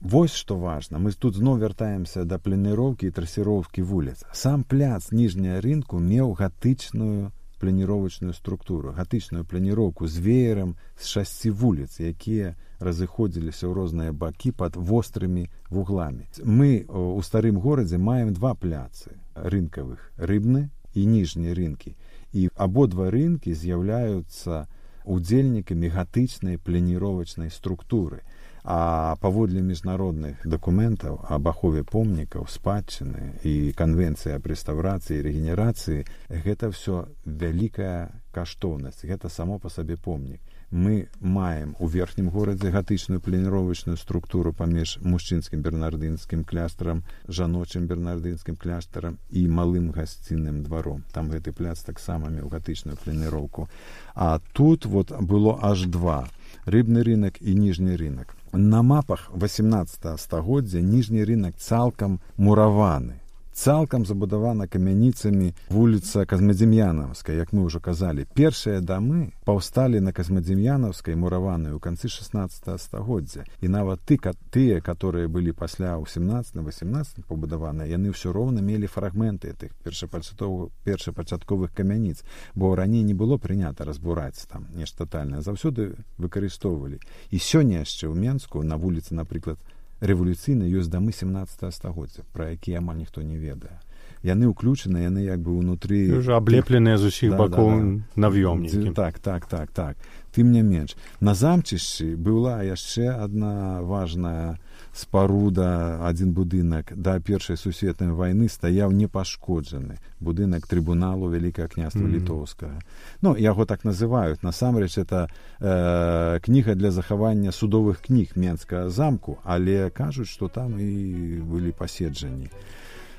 Вось 0.03 0.33
што 0.35 0.57
важна, 0.59 0.99
мы 0.99 1.13
тут 1.15 1.37
зноў 1.39 1.61
вяртаемся 1.63 2.25
да 2.27 2.35
планіроўкі 2.35 3.07
і 3.07 3.13
трасіроўкі 3.15 3.87
вуліц. 3.87 4.25
Сам 4.35 4.65
пляц 4.67 5.15
ніжняя 5.15 5.61
рынку 5.63 5.95
меў 5.95 6.35
гатычную 6.35 7.31
планіровачную 7.63 8.33
структуру, 8.35 8.91
гатычную 8.91 9.45
планіроўку 9.47 10.07
з 10.07 10.19
веерам 10.19 10.75
з 10.99 11.07
шасці 11.07 11.55
вуліц, 11.55 12.03
якія 12.03 12.59
разыходзіліся 12.83 13.63
ў 13.63 13.71
розныя 13.71 14.11
бакі 14.11 14.51
пад 14.51 14.75
вострымі 14.75 15.47
вугламі. 15.71 16.27
Мы 16.43 16.83
у 16.91 17.23
старым 17.23 17.63
горадзе 17.63 17.95
маем 17.95 18.35
два 18.35 18.59
пляцы 18.59 19.15
рынкавых 19.39 20.11
рыбны 20.19 20.67
і 20.91 21.07
ніжнія 21.07 21.55
рынкі. 21.55 21.95
І 22.35 22.51
абодва 22.59 23.07
рынкі 23.07 23.55
з'яўляюцца 23.55 24.67
удзельнікамі 25.05 25.87
гатычнай 25.87 26.59
планіровачнай 26.59 27.51
структуры. 27.51 28.27
А 28.63 29.17
паводле 29.19 29.59
міжнародных 29.59 30.39
дакументаў 30.47 31.19
аб 31.27 31.51
ахове 31.51 31.83
помнікаў 31.83 32.47
спадчыны 32.47 33.43
і 33.43 33.75
канвенцыі 33.75 34.39
аб 34.39 34.47
рэстаўрацыі 34.47 35.19
і 35.19 35.25
рэгенерацыі 35.27 36.05
гэта 36.31 36.71
ўсё 36.71 37.11
вялікая 37.27 38.23
каштоўнасць 38.31 39.03
гэта 39.03 39.27
само 39.27 39.59
па 39.59 39.67
сабе 39.67 39.99
помнік. 39.99 40.39
Мы 40.71 41.11
маем 41.19 41.75
у 41.77 41.87
верхнім 41.91 42.31
горадзе 42.33 42.71
гатычную 42.71 43.19
планіровачную 43.19 43.97
структуру 43.99 44.53
паміж 44.57 44.95
мужчынскім 45.03 45.61
бернардынскім 45.61 46.47
клястарам 46.47 47.03
жаночым 47.27 47.85
бернардынскім 47.91 48.55
кляштарам 48.55 49.19
і 49.29 49.43
малым 49.47 49.91
гасцінным 49.91 50.63
дваром. 50.63 51.03
Там 51.11 51.29
гэты 51.29 51.51
пляц 51.51 51.83
таксама 51.83 52.31
меў 52.31 52.47
гатычную 52.47 52.95
планіроўку. 52.95 53.67
А 54.15 54.39
тут 54.53 54.85
вот 54.85 55.11
было 55.21 55.59
аж 55.61 55.85
два 55.85 56.31
рыбны 56.65 57.03
рынок 57.03 57.37
і 57.43 57.53
ніжні 57.53 57.99
рынок 57.99 58.33
на 58.53 58.81
мапах 58.81 59.31
18 59.33 60.19
стагоддзя 60.19 60.79
ніжні 60.79 61.25
рынок 61.25 61.57
цалкам 61.57 62.19
мураваны 62.37 63.22
цалкам 63.53 64.05
забудавана 64.05 64.67
камяніцамі 64.67 65.53
вуліца 65.69 66.25
казмадзім'янаўская 66.25 67.37
як 67.37 67.53
мы 67.53 67.69
ўжо 67.69 67.79
казалі. 67.79 68.25
Першыя 68.33 68.81
дамы 68.81 69.31
паўсталі 69.45 70.01
на 70.01 70.11
казмадзім'янаўскай 70.11 71.15
мураванай 71.15 71.73
у 71.73 71.79
канцы 71.79 72.09
16 72.09 72.81
стагоддзя. 72.81 73.45
І 73.61 73.67
нават 73.69 74.01
ты 74.05 74.17
тыя 74.49 74.81
которые 74.81 75.27
былі 75.27 75.53
пасля 75.53 75.97
ў 76.01 76.09
17 76.09 76.55
на 76.55 76.61
18 76.65 77.25
пабудаваныя 77.29 77.87
яны 77.87 78.09
ўсё 78.09 78.33
роўна 78.33 78.61
мелі 78.61 78.87
фрагменты 78.87 79.53
тых 79.53 79.71
першапачатковых 79.85 80.73
першапачатковых 80.83 81.73
камяніц. 81.73 82.25
Бо 82.55 82.75
раней 82.75 83.03
не 83.03 83.13
было 83.13 83.37
прынята 83.37 83.85
разбураць 83.85 84.45
там 84.49 84.67
нешта 84.73 85.05
тотальна 85.05 85.41
заўсёды 85.41 85.95
выкарыстоўвалі. 86.17 86.99
І 87.29 87.37
сёння 87.37 87.85
яшчэ 87.85 88.09
ў 88.09 88.17
менску 88.17 88.63
на 88.63 88.77
вуліцы 88.77 89.13
напрыклад 89.13 89.59
рэвалюцыйна 90.03 90.67
ёсць 90.67 90.91
дамы 90.91 91.15
17 91.15 91.71
стагоддзя 91.71 92.27
пра 92.35 92.51
якія 92.55 92.83
амаль 92.83 92.99
ніхто 92.99 93.23
не 93.23 93.37
ведае 93.39 93.79
яны 94.23 94.47
ўключаны 94.47 95.03
яны 95.03 95.27
як 95.27 95.43
бы 95.43 95.59
ўнутры 95.59 96.07
уже 96.15 96.33
аблепленыя 96.33 96.97
з 96.97 97.11
усіх 97.11 97.35
да, 97.35 97.43
бакоў 97.43 97.69
да, 97.69 97.79
да. 97.83 98.21
нав'ёмнікі. 98.27 98.95
Так 98.95 99.19
так 99.19 99.45
так 99.45 99.71
так. 99.71 99.97
Тым 100.33 100.49
не 100.49 100.63
менш. 100.63 100.95
На 101.19 101.35
замчышчы 101.35 102.17
была 102.17 102.63
яшчэ 102.63 103.13
адна 103.13 103.83
важная 103.85 104.57
спаруда 104.95 105.99
адзін 106.07 106.33
будынак. 106.33 106.95
Да 106.95 107.19
першай 107.19 107.57
сусветнай 107.57 108.09
вайны 108.15 108.47
стаяў 108.49 108.95
непашкоджаны 108.95 109.99
будынак 110.19 110.65
трыбуналу 110.65 111.29
вялікае 111.29 111.67
княства 111.67 111.99
mm 111.99 112.07
-hmm. 112.07 112.15
літоўскага. 112.15 112.79
Ну 113.21 113.35
яго 113.37 113.65
так 113.65 113.85
называюць. 113.85 114.41
Насамрэч 114.41 114.97
это 114.97 115.27
э, 115.59 116.39
кніга 116.39 116.75
для 116.75 116.91
захавання 116.91 117.51
судовых 117.51 118.01
кніг 118.07 118.31
менскага 118.35 118.89
замку 118.89 119.37
але 119.43 119.89
кажуць 119.89 120.27
што 120.27 120.47
там 120.47 120.79
і 120.79 121.41
былі 121.43 121.71
паседжанні 121.71 122.49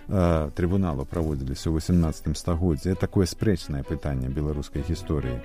э, 0.09 0.51
трыбуналу 0.55 1.05
праводзіліся 1.05 1.71
ў 1.71 1.81
18 1.81 2.37
стагоддзе 2.37 2.95
такое 2.95 3.27
спрэчнае 3.27 3.83
пытанне 3.85 4.29
беларускай 4.29 4.85
гісторыі 4.85 5.41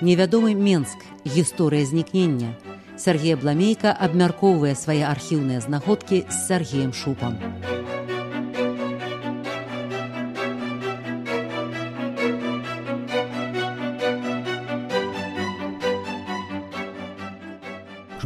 невядомы 0.00 0.54
менск 0.54 0.98
гісторыя 1.24 1.84
знікнення 1.84 2.54
Сергея 2.96 3.36
бламейка 3.36 3.92
абмяркоўвае 3.92 4.72
свае 4.72 5.04
архіўныя 5.04 5.60
знаходкі 5.60 6.24
з 6.30 6.36
сергеем 6.48 6.92
шупам 6.96 7.36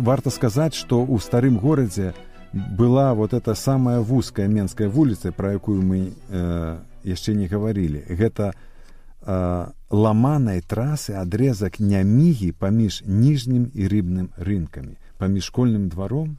варта 0.01 0.31
сказаць 0.31 0.75
што 0.75 1.05
ў 1.05 1.21
старым 1.21 1.59
горадзе 1.59 2.15
была 2.53 3.15
вот 3.15 3.33
эта 3.33 3.55
самая 3.55 4.01
вузкая 4.01 4.49
менская 4.49 4.89
вуліца 4.89 5.33
пра 5.33 5.55
якую 5.55 5.83
мы 5.83 6.13
э, 6.29 6.79
яшчэ 7.05 7.35
не 7.35 7.47
гаварылі. 7.47 8.05
Гэта 8.09 8.53
ламанай 9.91 10.63
трасы 10.65 11.13
адрезак 11.13 11.77
нямігі 11.79 12.53
паміж 12.53 13.03
ніжнім 13.05 13.69
і 13.75 13.89
рыбным 13.89 14.29
рынкамі. 14.41 14.97
Паміж 15.19 15.45
школьным 15.45 15.89
дваром 15.93 16.39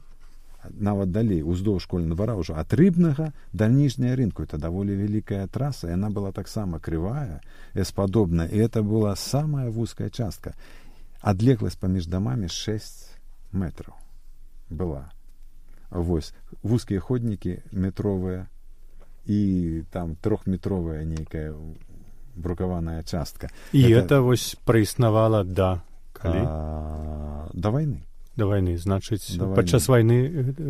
нават 0.66 1.10
далей 1.10 1.42
уздоўж 1.42 1.86
школьны 1.86 2.14
двара 2.14 2.34
ўжо 2.34 2.58
ад 2.58 2.74
рыбнага 2.74 3.32
да 3.52 3.68
ніжняя 3.68 4.16
рынку. 4.18 4.42
Это 4.42 4.58
даволі 4.58 4.98
вялікая 4.98 5.46
траса 5.46 5.90
яна 5.94 6.10
была 6.10 6.32
таксама 6.32 6.78
крывая 6.78 7.40
эспадобная 7.74 8.50
і 8.50 8.58
это 8.58 8.82
была 8.82 9.14
самая 9.14 9.70
вузкая 9.70 10.10
частка. 10.10 10.54
Адлегласць 11.22 11.78
паміж 11.78 12.06
дамамі 12.06 12.48
6 12.48 13.11
метраў 13.52 13.94
была. 14.70 15.12
Вось 15.90 16.32
вузкія 16.62 17.00
ходнікі 17.00 17.60
метровыя 17.72 18.48
і 19.26 19.82
там 19.90 20.16
трохметровая 20.20 21.04
нейкая 21.04 21.54
брукаваная 22.34 23.02
частка. 23.02 23.48
І 23.72 23.82
это, 23.82 24.00
это 24.00 24.20
вось 24.20 24.56
праіснавала 24.64 25.44
да 25.44 25.82
калі? 26.12 26.42
А, 26.46 27.48
да 27.52 27.70
войны 27.70 28.02
да 28.36 28.46
войны 28.46 28.78
значыць 28.78 29.36
падчас 29.54 29.88
войны 29.88 30.16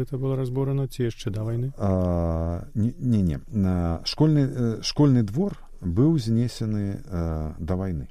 это 0.03 0.19
было 0.19 0.37
разборана 0.37 0.89
ці 0.89 1.07
яшчэ 1.07 1.31
да 1.31 1.45
войны 1.47 1.73
а, 1.79 2.67
не 2.75 2.93
не, 2.99 3.23
не. 3.23 3.39
Школьны 4.05 4.43
э, 4.51 4.83
школьны 4.83 5.23
двор 5.23 5.59
быў 5.81 6.19
знесены 6.19 7.03
а, 7.07 7.55
да 7.59 7.77
войны 7.77 8.09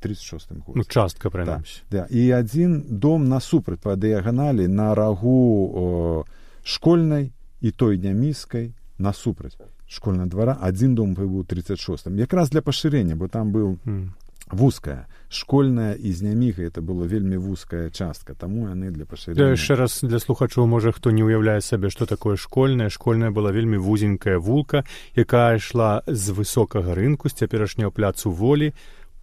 36 0.00 0.52
год 0.66 0.76
ну, 0.76 0.84
частка 0.84 1.30
прынамсі. 1.30 1.82
Да, 1.90 2.04
да. 2.04 2.06
і 2.10 2.30
адзін 2.30 2.84
дом 2.88 3.28
насупраць 3.28 3.80
па 3.80 3.96
дыяганалі 3.96 4.66
на 4.68 4.94
рагу 4.94 5.38
о, 5.68 6.24
школьнай 6.64 7.32
і 7.60 7.70
той 7.70 7.98
няміскай 7.98 8.72
насупраць 8.98 9.56
школьна 9.90 10.26
двара. 10.26 10.56
Адзін 10.60 10.94
дом 10.94 11.14
быў 11.14 11.44
36 11.44 12.06
якраз 12.16 12.50
для 12.50 12.62
пашырення 12.62 13.16
бо 13.16 13.28
там 13.28 13.52
быў 13.52 13.78
mm. 13.84 14.08
вузкая 14.50 15.06
школьная 15.28 15.94
і 15.94 16.12
зняміга 16.12 16.62
это 16.62 16.82
было 16.82 17.06
вельмі 17.06 17.36
вузкая 17.36 17.90
частка. 17.90 18.34
Таму 18.34 18.68
яны 18.68 18.90
для 18.90 19.04
пашырення 19.04 19.54
яшчэ 19.54 19.74
раз 19.74 20.00
для 20.02 20.18
слухачоў 20.18 20.66
можа 20.66 20.92
хто 20.92 21.10
не 21.10 21.22
ўяўляе 21.22 21.60
сабе 21.60 21.90
што 21.90 22.06
такое 22.06 22.36
школьная. 22.36 22.90
Школьная 22.90 23.30
была 23.30 23.50
вельмі 23.50 23.78
вузенькая 23.78 24.38
вулка 24.38 24.84
якая 25.14 25.58
ішла 25.58 26.02
з 26.06 26.30
высокага 26.30 26.94
рынку 26.94 27.28
з 27.28 27.42
цяперашняго 27.42 27.90
пляцу 27.90 28.30
волі 28.30 28.74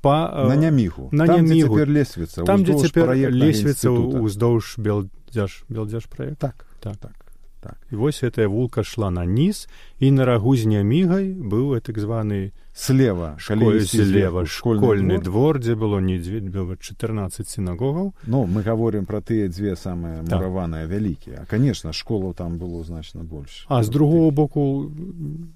па 0.01 0.45
на 0.49 0.55
нямігу 0.55 1.09
на 1.11 1.27
нямігу 1.27 1.79
лесвіца 1.85 2.43
там 2.43 2.63
дзе 2.63 2.77
цяпер 2.87 3.13
лесвіца 3.15 3.91
ўздоўж 3.91 4.77
белдзяж 4.77 5.63
белдзяж 5.69 6.05
праект 6.05 6.39
так 6.39 6.65
так. 6.79 6.97
так 6.97 7.26
так. 7.61 7.77
і 7.91 7.95
вось 7.95 8.23
гэтая 8.23 8.47
вулка 8.47 8.83
шла 8.83 9.09
на 9.11 9.25
ніз 9.25 9.67
і 9.99 10.11
на 10.11 10.25
рагу 10.25 10.55
з 10.55 10.65
нямігай 10.65 11.33
быў 11.33 11.79
так 11.81 11.97
званы 11.99 12.51
слева 12.77 13.37
слева 13.39 14.45
школьны 14.45 15.17
двор 15.17 15.59
дзе 15.59 15.75
было 15.75 15.99
не 15.99 16.19
дзве 16.19 16.41
было 16.41 16.77
14 16.77 17.49
сінагогаў 17.49 18.13
Ну 18.27 18.45
мы 18.45 18.61
говорим 18.61 19.05
про 19.05 19.21
тыя 19.21 19.47
дзве 19.49 19.75
самыя 19.75 20.21
так. 20.21 20.37
мураваныя 20.37 20.85
вялікія 20.85 21.45
конечно 21.49 21.93
школу 21.93 22.33
там 22.33 22.57
было 22.57 22.83
значна 22.83 23.23
больш 23.23 23.65
а 23.67 23.83
з 23.83 23.89
другого 23.89 24.31
боку 24.31 24.91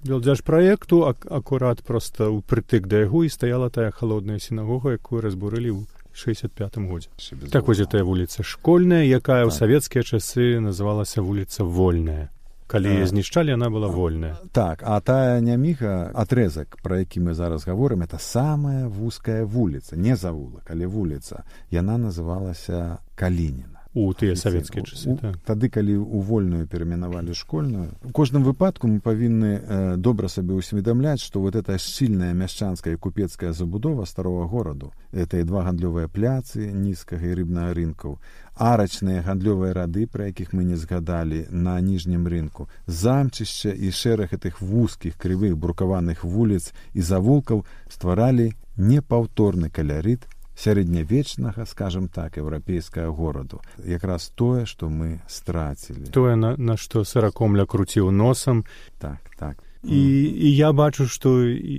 дзяж 0.04 0.42
праекту 0.42 1.06
акурат 1.06 1.84
просто 1.84 2.34
ўпрытык 2.34 2.88
да 2.88 3.06
яго 3.06 3.24
і 3.24 3.30
стаяла 3.30 3.70
тая 3.70 3.92
холодная 3.92 4.40
сінагога 4.40 4.98
якую 4.98 5.22
разбурылі 5.22 5.70
ў 5.78 5.86
65 6.14 6.78
годзе 6.78 7.10
так 7.52 7.68
вось 7.68 7.80
гэтая 7.80 8.04
вуліца 8.04 8.44
школьная 8.44 9.04
якая 9.04 9.46
ў 9.46 9.50
так. 9.50 9.60
савецкія 9.60 10.04
часы 10.04 10.60
называлася 10.60 11.22
вуліца 11.22 11.64
вольная. 11.64 12.30
Калі 12.72 13.04
знішчалі 13.06 13.52
яна 13.52 13.68
была 13.68 13.92
вольная. 13.92 14.38
так 14.52 14.84
а 14.86 15.00
тая 15.02 15.42
няміга 15.42 16.12
атрезак 16.16 16.78
пра 16.84 17.00
які 17.00 17.20
мы 17.20 17.34
зараз 17.34 17.68
гаворым 17.68 18.02
это 18.04 18.20
самая 18.20 18.88
вузкая 18.88 19.44
вуліца 19.46 19.96
не 19.96 20.16
завулак 20.16 20.72
але 20.72 20.88
вуліца 20.88 21.44
яна 21.72 21.98
называлася 21.98 22.98
калініна 23.16 23.81
у 23.94 24.14
тыя 24.14 24.36
савецкія 24.40 24.86
часы 24.88 25.18
так. 25.20 25.36
тады 25.44 25.68
калі 25.68 25.98
у 26.00 26.24
вольную 26.24 26.64
перамінавалі 26.68 27.36
школьную 27.36 27.92
у 28.08 28.12
кожным 28.16 28.44
выпадку 28.48 28.88
мы 28.88 29.04
павінны 29.04 29.52
э, 29.60 29.96
добра 29.98 30.30
сабе 30.32 30.56
усведамляць 30.56 31.20
што 31.20 31.42
вот 31.42 31.56
эта 31.56 31.78
сильная 31.78 32.32
мяшчанская 32.34 32.96
купецкая 32.96 33.52
забудова 33.52 34.06
старого 34.06 34.48
гораду 34.48 34.94
это 35.12 35.40
і 35.40 35.44
два 35.44 35.68
гандлёвыя 35.68 36.08
пляцы 36.08 36.72
нізкага 36.72 37.28
і 37.28 37.36
рыбнага 37.44 37.76
рынкаў 37.76 38.16
арачныя 38.56 39.28
гандлёвыя 39.28 39.74
рады 39.76 40.08
пра 40.08 40.32
якіх 40.32 40.54
мы 40.56 40.64
не 40.64 40.80
згадалі 40.80 41.48
на 41.52 41.76
ніжнім 41.82 42.28
рынку 42.32 42.70
замчышча 42.88 43.76
і 43.76 43.92
шэраг 43.92 44.32
гэтых 44.32 44.64
вузкіх 44.64 45.20
крывых 45.20 45.60
брукаваных 45.60 46.24
вуліц 46.24 46.72
і 46.94 47.02
завулкаў 47.02 47.66
стваралі 47.92 48.54
непаўторны 48.78 49.68
калярыт 49.68 50.32
сярэднявечнага 50.62 51.66
скажем 51.66 52.08
так 52.08 52.38
еўрапейскага 52.38 53.10
гораду. 53.10 53.62
Якраз 53.84 54.30
тое 54.36 54.66
што 54.66 54.90
мы 54.90 55.22
страцілі. 55.28 56.14
Тое 56.14 56.36
на, 56.36 56.56
на 56.58 56.78
што 56.78 57.04
сыракомля 57.04 57.66
круціў 57.66 58.12
носам. 58.12 58.66
Так 59.00 59.20
так. 59.38 59.58
І, 59.84 59.98
і 60.24 60.56
я 60.56 60.72
бачу 60.74 61.08
што 61.08 61.42
і, 61.42 61.78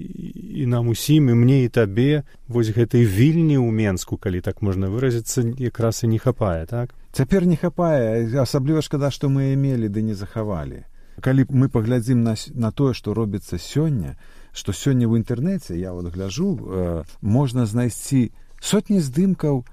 і 0.63 0.67
нам 0.67 0.89
усім 0.89 1.31
і 1.31 1.35
мне 1.39 1.63
і 1.65 1.69
табе 1.69 2.27
вось 2.49 2.75
гэтай 2.75 3.07
вільні 3.07 3.63
ў 3.63 3.71
менску 3.71 4.19
калі 4.19 4.43
так 4.43 4.59
можна 4.59 4.91
выразіцца 4.91 5.47
якраз 5.63 6.03
і 6.03 6.11
не 6.11 6.19
хапае 6.19 6.67
так? 6.67 6.91
Цяпер 7.15 7.47
не 7.47 7.55
хапае 7.55 8.27
асабліва 8.43 8.83
шкада 8.83 9.15
што 9.15 9.31
мы 9.31 9.55
мелі 9.55 9.87
ды 9.87 10.03
не 10.03 10.19
захавалі. 10.19 10.83
Калі 11.23 11.47
мы 11.55 11.71
паглядзім 11.71 12.27
на, 12.27 12.35
на 12.59 12.73
тое 12.75 12.91
што 12.91 13.15
робіцца 13.15 13.63
сёння 13.63 14.19
што 14.51 14.75
сёння 14.75 15.07
ў 15.07 15.23
інтэрнэце 15.23 15.79
я 15.79 15.95
вот 15.95 16.11
гляжу 16.11 16.59
э, 16.59 17.05
можна 17.23 17.71
знайсці 17.71 18.35
сотні 18.63 19.01
здымкаў 19.03 19.65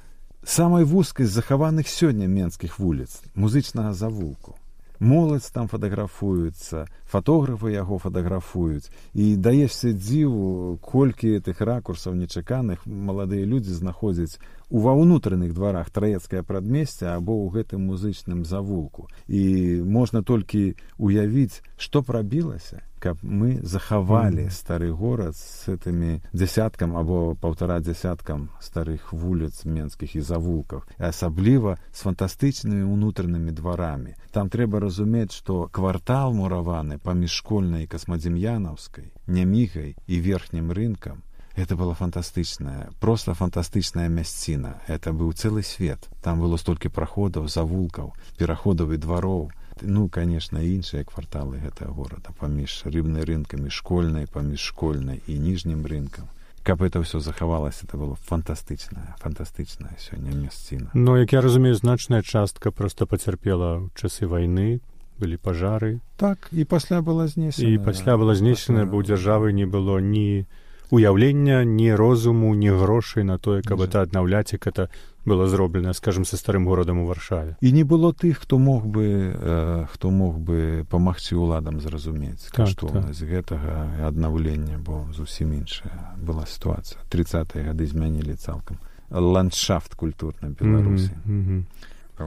самай 0.43 0.83
вузкай 0.83 1.29
з 1.29 1.37
захаваных 1.37 1.85
сёння 1.85 2.25
менскіх 2.25 2.79
вуліц 2.79 3.21
музычнага 3.35 3.93
завулку. 3.93 4.57
Моладзь 4.99 5.47
там 5.55 5.69
фатаграфуюцца 5.71 6.89
фатографы 7.07 7.71
яго 7.71 8.01
фатаграфуюць 8.03 8.91
і 9.13 9.37
даешся 9.37 9.93
дзіву 9.93 10.75
колькі 10.81 11.39
тых 11.39 11.61
ракурсаў 11.61 12.17
нечаканых 12.19 12.83
маладыя 12.83 13.45
людзі 13.45 13.77
знаходзяць 13.77 14.41
ува 14.69 14.93
ўнутраных 14.93 15.53
дварах 15.53 15.89
траецкае 15.89 16.43
прадмесце 16.43 17.09
або 17.13 17.33
ў 17.45 17.59
гэтым 17.59 17.89
музычным 17.89 18.45
завулку. 18.45 19.09
І 19.27 19.81
можна 19.85 20.21
толькі 20.23 20.77
уявіць 20.97 21.61
што 21.77 22.05
прабілася 22.05 22.85
каб 22.99 23.23
мы 23.23 23.59
захавалі 23.63 24.49
стары 24.51 24.91
горад 24.91 25.35
с 25.35 25.71
гэтымі 25.71 26.19
дзясяткам 26.35 26.95
або 26.99 27.33
паўтара 27.39 27.79
дзясяткам 27.79 28.49
старых 28.59 29.13
вуліц 29.15 29.63
менскіх 29.63 30.15
і 30.19 30.21
завулках 30.21 30.83
асабліва 30.99 31.79
з 31.95 31.99
фантастычнымі 32.03 32.83
ўнутранымі 32.83 33.55
дварамі. 33.55 34.13
Там 34.35 34.51
трэба 34.51 34.83
разумець 34.83 35.31
што 35.31 35.71
квартал 35.71 36.35
мураваны 36.35 36.99
паміж 36.99 37.39
школьнай 37.39 37.87
касмадзем'янаўскай 37.87 39.09
нямігай 39.27 39.95
і 39.95 40.15
верхнім 40.19 40.71
рынкам 40.75 41.23
это 41.59 41.75
было 41.75 41.93
фантастычная 41.93 42.89
просто 42.99 43.33
фантастычная 43.33 44.07
мясціна 44.07 44.81
это 44.87 45.11
быў 45.11 45.33
цэлы 45.33 45.63
свет. 45.63 46.09
Там 46.23 46.39
было 46.39 46.57
столькі 46.57 46.89
праходаў 46.89 47.47
завулкаў 47.47 48.13
пераходаў 48.37 48.93
і 48.93 48.97
двароў 48.97 49.51
ну 49.81 50.09
конечно 50.09 50.59
іншыя 50.59 51.03
кварталы 51.03 51.59
гэтага 51.59 51.91
горада 51.91 52.33
паміж 52.39 52.83
рыбнай 52.85 53.23
рынкамі 53.23 53.69
школьнай 53.69 54.27
паміж 54.27 54.59
школьнай 54.59 55.21
і 55.27 55.39
ніжнім 55.39 55.85
рынкам 55.85 56.27
каб 56.63 56.83
это 56.83 56.99
ўсё 56.99 57.19
захавалася 57.19 57.87
это 57.87 57.97
было 57.97 58.15
фантастычная 58.27 59.15
фантастычная 59.19 59.95
сёння 59.99 60.35
мясціна 60.35 60.91
но 60.93 61.17
як 61.17 61.33
я 61.33 61.41
разумею 61.41 61.75
значная 61.75 62.21
частка 62.21 62.71
просто 62.71 63.05
пацярпела 63.05 63.79
ў 63.79 63.89
часы 63.95 64.27
вайны 64.27 64.81
былі 65.19 65.37
пажары 65.37 65.99
так 66.17 66.49
і 66.51 66.63
пасля 66.63 67.01
была 67.01 67.27
знесена. 67.27 67.69
І 67.69 67.77
пасля 67.79 68.17
была 68.17 68.35
знесена 68.35 68.85
бо 68.85 68.99
ў 68.99 69.07
дзяржавы 69.07 69.51
не 69.51 69.65
было 69.65 69.99
ні 69.99 70.47
уяўлення 70.91 71.63
ні 71.63 71.95
розуму 71.95 72.55
ні 72.55 72.69
грошай 72.69 73.23
на 73.23 73.37
тое 73.37 73.61
каб 73.61 73.81
это 73.81 74.01
аднаўляць 74.01 74.53
як 74.53 74.67
это 74.67 74.89
было 75.25 75.47
зроблена 75.47 75.93
скажем 75.93 76.25
са 76.25 76.37
старым 76.37 76.65
горадам 76.65 76.99
у 76.99 77.05
варшаве. 77.05 77.55
І 77.61 77.71
не 77.71 77.83
было 77.83 78.13
тых 78.13 78.39
хто 78.41 78.57
мог 78.57 78.85
бы 78.85 79.33
э, 79.35 79.85
хто 79.91 80.09
мог 80.09 80.39
бы 80.39 80.85
памагчы 80.89 81.35
ўладам 81.35 81.79
зразумець 81.79 82.49
так, 82.51 82.67
што 82.67 82.87
так. 82.87 83.13
з 83.13 83.21
гэтага 83.23 84.07
аднаўлення 84.07 84.79
бо 84.79 85.05
зусім 85.13 85.53
іншая 85.53 86.17
была 86.17 86.45
сітуацыя. 86.45 86.97
Тридцатые 87.09 87.69
гады 87.69 87.85
змянілі 87.85 88.33
цалкам 88.35 88.77
ландшафт 89.09 89.93
культурна 89.95 90.49
беларусі. 90.49 91.11
mm 91.27 91.45
-hmm. 91.45 91.63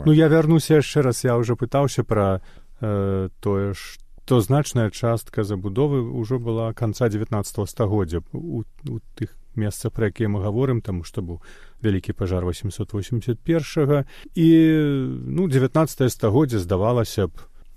ну 0.07 0.13
я 0.13 0.29
вярнуся 0.29 0.75
яшчэ 0.75 1.03
раз 1.03 1.25
я 1.25 1.37
ўжо 1.37 1.55
пытаўся 1.55 2.03
пра 2.03 2.41
э, 2.81 3.31
тое 3.41 3.75
ж 3.75 3.99
то 4.25 4.41
значная 4.41 4.91
частка 4.91 5.45
забудовы 5.45 6.03
ўжо 6.03 6.39
была 6.39 6.73
канца 6.73 7.09
19 7.09 7.69
стагоддзя. 7.69 8.23
У, 8.33 8.65
у 8.89 9.01
тых 9.19 9.37
месцах 9.57 9.93
пра 9.93 10.09
якія 10.09 10.29
мы 10.29 10.43
гаворым 10.43 10.81
таму 10.81 11.05
што 11.05 11.23
быў 11.23 11.43
вялікі 11.83 12.13
пажар 12.17 12.45
881 12.45 14.05
і 14.35 14.49
ну 15.27 15.49
19 15.49 16.13
стагоддзя 16.13 16.59
здавалася 16.59 17.27
б 17.27 17.33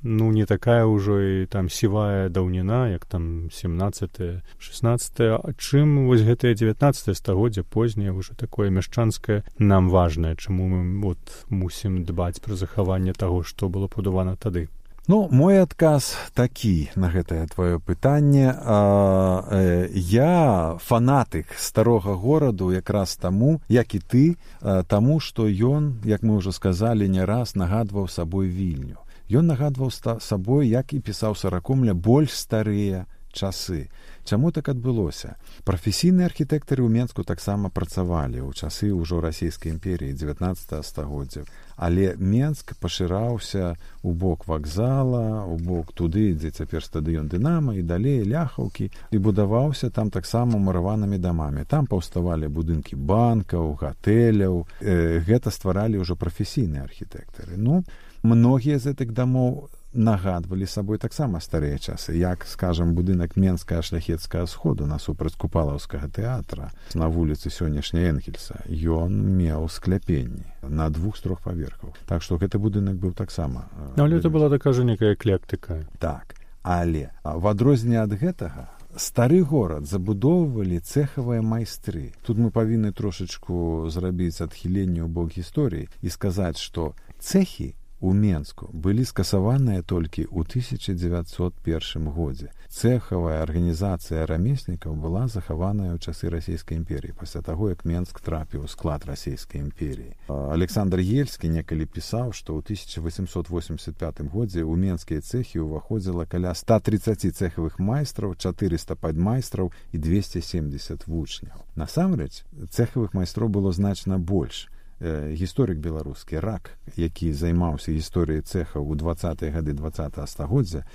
ну 0.05 0.31
не 0.31 0.45
такая 0.45 0.86
ўжо 0.86 1.19
і 1.19 1.45
там 1.49 1.69
сівая 1.69 2.29
даўніна 2.29 2.93
як 2.93 3.05
там 3.05 3.49
17 3.51 4.45
16 4.60 5.19
а 5.19 5.51
чым 5.58 6.08
вось 6.08 6.21
гэтае 6.21 6.53
19 6.53 7.17
стагоддзя 7.17 7.63
познее 7.63 8.13
ўжо 8.13 8.36
такое 8.38 8.69
мяшчанскае 8.69 9.43
нам 9.58 9.89
важнае 9.89 10.36
чаму 10.36 10.69
мы 10.69 11.01
вот 11.01 11.19
мусім 11.49 12.05
дбаць 12.05 12.39
пра 12.39 12.55
захаванне 12.55 13.13
таго 13.13 13.43
што 13.43 13.67
было 13.67 13.88
пабудавана 13.88 14.38
тады 14.38 14.69
Ну 15.07 15.29
мой 15.29 15.61
адказ 15.61 16.17
такі 16.33 16.89
на 16.97 17.13
гэтае 17.13 17.45
твоё 17.53 17.77
пытанне. 17.77 18.49
А, 18.49 19.45
э, 19.53 19.89
я 19.93 20.77
фанатык 20.81 21.53
старога 21.61 22.15
гораду 22.17 22.71
якраз 22.73 23.13
таму 23.15 23.61
як 23.69 23.93
і 23.93 23.99
ты 24.01 24.25
а, 24.61 24.81
таму 24.81 25.19
што 25.19 25.45
ён 25.45 26.01
як 26.09 26.25
мы 26.25 26.41
ўжо 26.41 26.49
сказалі 26.49 27.05
не 27.05 27.21
раз 27.21 27.53
нагадваў 27.53 28.09
сабой 28.09 28.49
вільню. 28.49 28.97
Ён 29.29 29.45
нагадваў 29.45 29.93
сабой 30.21 30.73
як 30.73 30.93
і 30.93 30.99
пісаў 31.05 31.37
саракомля 31.37 31.93
больш 31.93 32.33
старыя 32.33 33.05
часы 33.35 33.91
Чаму 34.25 34.49
так 34.51 34.69
адбылося? 34.73 35.35
Прафесійныя 35.69 36.25
архітэктары 36.25 36.81
ў 36.81 36.89
Менску 36.89 37.21
таксама 37.21 37.69
працавалі 37.69 38.41
ў 38.41 38.57
часы 38.57 38.89
ўжо 38.89 39.21
расійскай 39.21 39.69
імперіі 39.69 40.17
19 40.17 40.81
стагоддзя. 40.81 41.45
Але 41.77 42.17
Менск 42.17 42.73
пашыраўся 42.81 43.77
у 44.01 44.17
бок 44.17 44.49
вакзала, 44.49 45.45
у 45.45 45.61
бок 45.61 45.93
туды, 45.93 46.33
дзе 46.33 46.49
цяпер 46.49 46.81
стадыён 46.81 47.29
дынама 47.29 47.77
і 47.77 47.85
далей 47.85 48.25
ляхаўкі 48.25 48.89
і 48.89 49.17
будаваўся 49.21 49.93
там 49.93 50.09
таксама 50.09 50.57
мураванымі 50.57 51.21
дамамі. 51.21 51.69
Там 51.69 51.85
паўставалі 51.85 52.49
будынкі 52.49 52.97
банкаў, 52.97 53.77
гатэляў. 53.77 54.65
Э, 54.81 55.21
гэта 55.21 55.53
стваралі 55.53 56.01
ўжо 56.01 56.17
прафесійныя 56.17 56.81
архітэктары. 56.81 57.61
Ну, 57.61 57.85
многія 58.25 58.81
з 58.81 58.89
гэтых 58.89 59.13
дамоў 59.13 59.69
нагадвалі 59.95 60.67
сабой 60.67 60.97
таксама 60.97 61.39
старыя 61.39 61.79
часы 61.79 62.15
як 62.19 62.45
скажем 62.45 62.93
будынак 62.95 63.36
менская 63.36 63.81
шляхецкая 63.81 64.45
сходу 64.45 64.86
насупраць 64.86 65.36
купалаўскага 65.39 66.10
тэатра 66.12 66.71
на 66.93 67.08
вуліцы 67.10 67.49
сённяшняй 67.49 68.12
энгельса. 68.12 68.62
Ён 68.67 69.15
меў 69.39 69.69
скляпенні 69.69 70.45
на 70.62 70.89
двух 70.89 71.17
з 71.17 71.21
трох 71.21 71.41
паверхаў. 71.41 71.95
Так 72.05 72.21
што 72.21 72.38
гэты 72.38 72.60
будынак 72.60 72.99
быў 72.99 73.13
таксама 73.13 73.69
але 73.95 74.17
это 74.19 74.29
была 74.29 74.49
такая 74.49 74.73
же 74.73 74.84
некая 74.84 75.15
эклектыка. 75.15 75.86
Так 75.99 76.36
але 76.63 77.12
в 77.23 77.47
адрозненне 77.47 78.01
ад 78.01 78.12
гэтага 78.12 78.69
стары 78.97 79.43
горад 79.43 79.86
забудоўвалі 79.86 80.79
цэхавыя 80.79 81.41
майстры. 81.41 82.13
Тут 82.25 82.38
мы 82.38 82.51
павінны 82.51 82.91
трошачку 82.91 83.88
зрабіць 83.91 84.41
адхіленне 84.41 85.03
ў 85.03 85.10
бок 85.12 85.36
гісторыі 85.36 85.89
і 86.01 86.10
сказаць 86.10 86.60
што 86.60 86.95
цехі 87.19 87.75
у 87.99 88.13
Менску 88.13 88.69
былі 88.73 89.05
скасаваныя 89.05 89.81
толькі 89.81 90.27
ў 90.27 90.43
1901 90.43 92.12
годзе. 92.12 92.51
Цэхавая 92.69 93.39
арганізацыя 93.41 94.25
рамеснікаў 94.27 94.99
была 94.99 95.27
захаваная 95.31 95.95
ў 95.95 95.99
часы 96.03 96.27
расійскай 96.29 96.77
імперіі 96.77 97.15
пасля 97.15 97.41
таго, 97.41 97.69
як 97.71 97.86
Менск 97.86 98.19
трапіў 98.19 98.67
у 98.67 98.67
склад 98.67 99.05
расійскай 99.08 99.62
імперіі. 99.62 100.12
Александр 100.27 100.99
Ельскі 100.99 101.47
некалі 101.49 101.88
пісаў, 101.88 102.36
што 102.36 102.60
ў 102.60 102.67
1885 102.67 104.27
годзе 104.27 104.67
ў 104.67 104.75
менскія 104.75 105.23
цэхі 105.23 105.63
ўваходзіла 105.63 106.27
каля 106.27 106.51
130 106.51 107.31
цэхавых 107.31 107.79
майстраў, 107.79 108.36
400 108.36 108.99
падмайстраў 108.99 109.71
і 109.95 109.97
270 109.97 111.08
вучняў. 111.08 111.63
Насамрэч 111.79 112.43
цэхавых 112.69 113.15
майстроў 113.15 113.49
было 113.49 113.71
значна 113.71 114.19
больш 114.19 114.67
гісторык 115.01 115.77
беларускі 115.79 116.39
рак 116.39 116.77
які 116.95 117.34
займаўся 117.34 117.91
гісторыяй 117.91 118.41
цэха 118.41 118.79
ў 118.79 118.95
двадцатые 118.95 119.51
гады 119.51 119.75
два 119.75 119.91
стагоддзя 119.91 120.88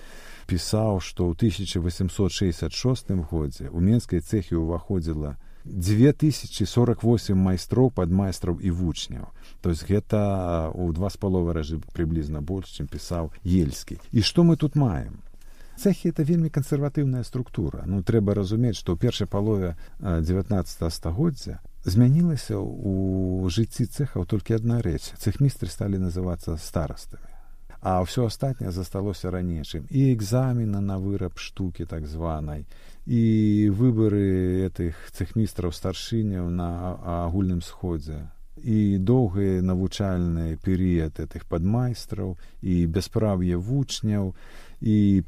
пісаў 0.48 1.04
што 1.04 1.28
ў 1.28 1.36
1866 1.36 3.12
годзе 3.28 3.68
у 3.68 3.80
менскай 3.80 4.24
цэхі 4.24 4.56
ўваходзіла 4.56 5.36
2048 5.64 7.36
майстроў 7.36 7.90
падмайстраў 7.92 8.60
і 8.60 8.70
вучняў. 8.70 9.28
То 9.60 9.70
есть 9.70 9.84
гэта 9.84 10.72
у 10.74 10.92
два 10.92 11.10
з 11.10 11.16
паловы 11.20 11.52
разы 11.52 11.80
прыблізна 11.92 12.40
больш 12.40 12.72
чым 12.80 12.88
пісаў 12.88 13.30
ельскі. 13.44 14.00
І 14.12 14.22
што 14.24 14.42
мы 14.42 14.56
тут 14.56 14.74
маем? 14.74 15.20
Цэхі 15.76 16.12
это 16.12 16.24
вельмі 16.24 16.48
кансерватыўная 16.48 17.24
структура. 17.24 17.84
Ну 17.86 18.02
трэба 18.02 18.34
разумець 18.34 18.76
што 18.76 18.96
ў 18.96 19.00
першай 19.00 19.28
палове 19.28 19.76
19 20.00 20.92
стагоддзя 20.92 21.60
змянілася 21.84 22.60
ў 22.60 23.48
жыцці 23.48 23.86
цэхаў 23.88 24.26
толькі 24.28 24.60
адна 24.60 24.80
рэч. 24.84 25.16
Цэхмістры 25.16 25.68
сталі 25.68 26.00
называцца 26.00 26.56
старастамі. 26.60 27.24
А 27.80 28.04
ўсё 28.04 28.28
астатняе 28.28 28.72
засталося 28.76 29.32
ранейшым 29.32 29.88
і 29.88 30.12
экзамены 30.12 30.84
на 30.84 31.00
выраб 31.00 31.40
штукі 31.40 31.88
так 31.88 32.04
званай 32.04 32.68
і 33.08 33.22
выбары 33.72 34.68
этих 34.68 35.00
цэхмістраў 35.16 35.72
старшыняў 35.72 36.52
на 36.52 37.00
агульным 37.24 37.64
сходзе. 37.64 38.28
І 38.60 39.00
доўгы 39.00 39.64
навучальны 39.64 40.60
перыяд 40.60 41.16
этих 41.16 41.48
падмайстраў 41.48 42.36
і 42.60 42.84
бясправ'е 42.84 43.56
вучняў. 43.56 44.36
і 44.36 44.69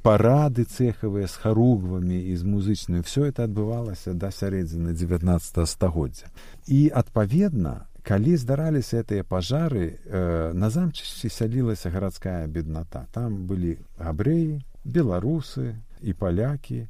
парады 0.01 0.65
цэхавыя 0.65 1.29
з 1.29 1.37
харугвамі 1.37 2.17
і 2.17 2.37
з 2.37 2.45
музычнай 2.45 3.05
все 3.05 3.29
это 3.29 3.45
адбывалася 3.45 4.17
да 4.17 4.33
сярэдзіны 4.33 4.97
19 4.97 5.69
стагоддзя 5.69 6.33
і 6.67 6.89
адпаведна 6.89 7.85
калі 8.03 8.37
здараліся 8.37 9.05
гэтыя 9.05 9.23
пажары 9.29 10.01
э, 10.09 10.53
на 10.57 10.71
замчышці 10.71 11.29
сялілася 11.29 11.93
гарадская 11.93 12.49
бедната 12.49 13.07
там 13.13 13.45
былі 13.47 13.77
габрэі 14.01 14.65
беларусы 14.85 15.77
і 16.01 16.13
палякі 16.17 16.89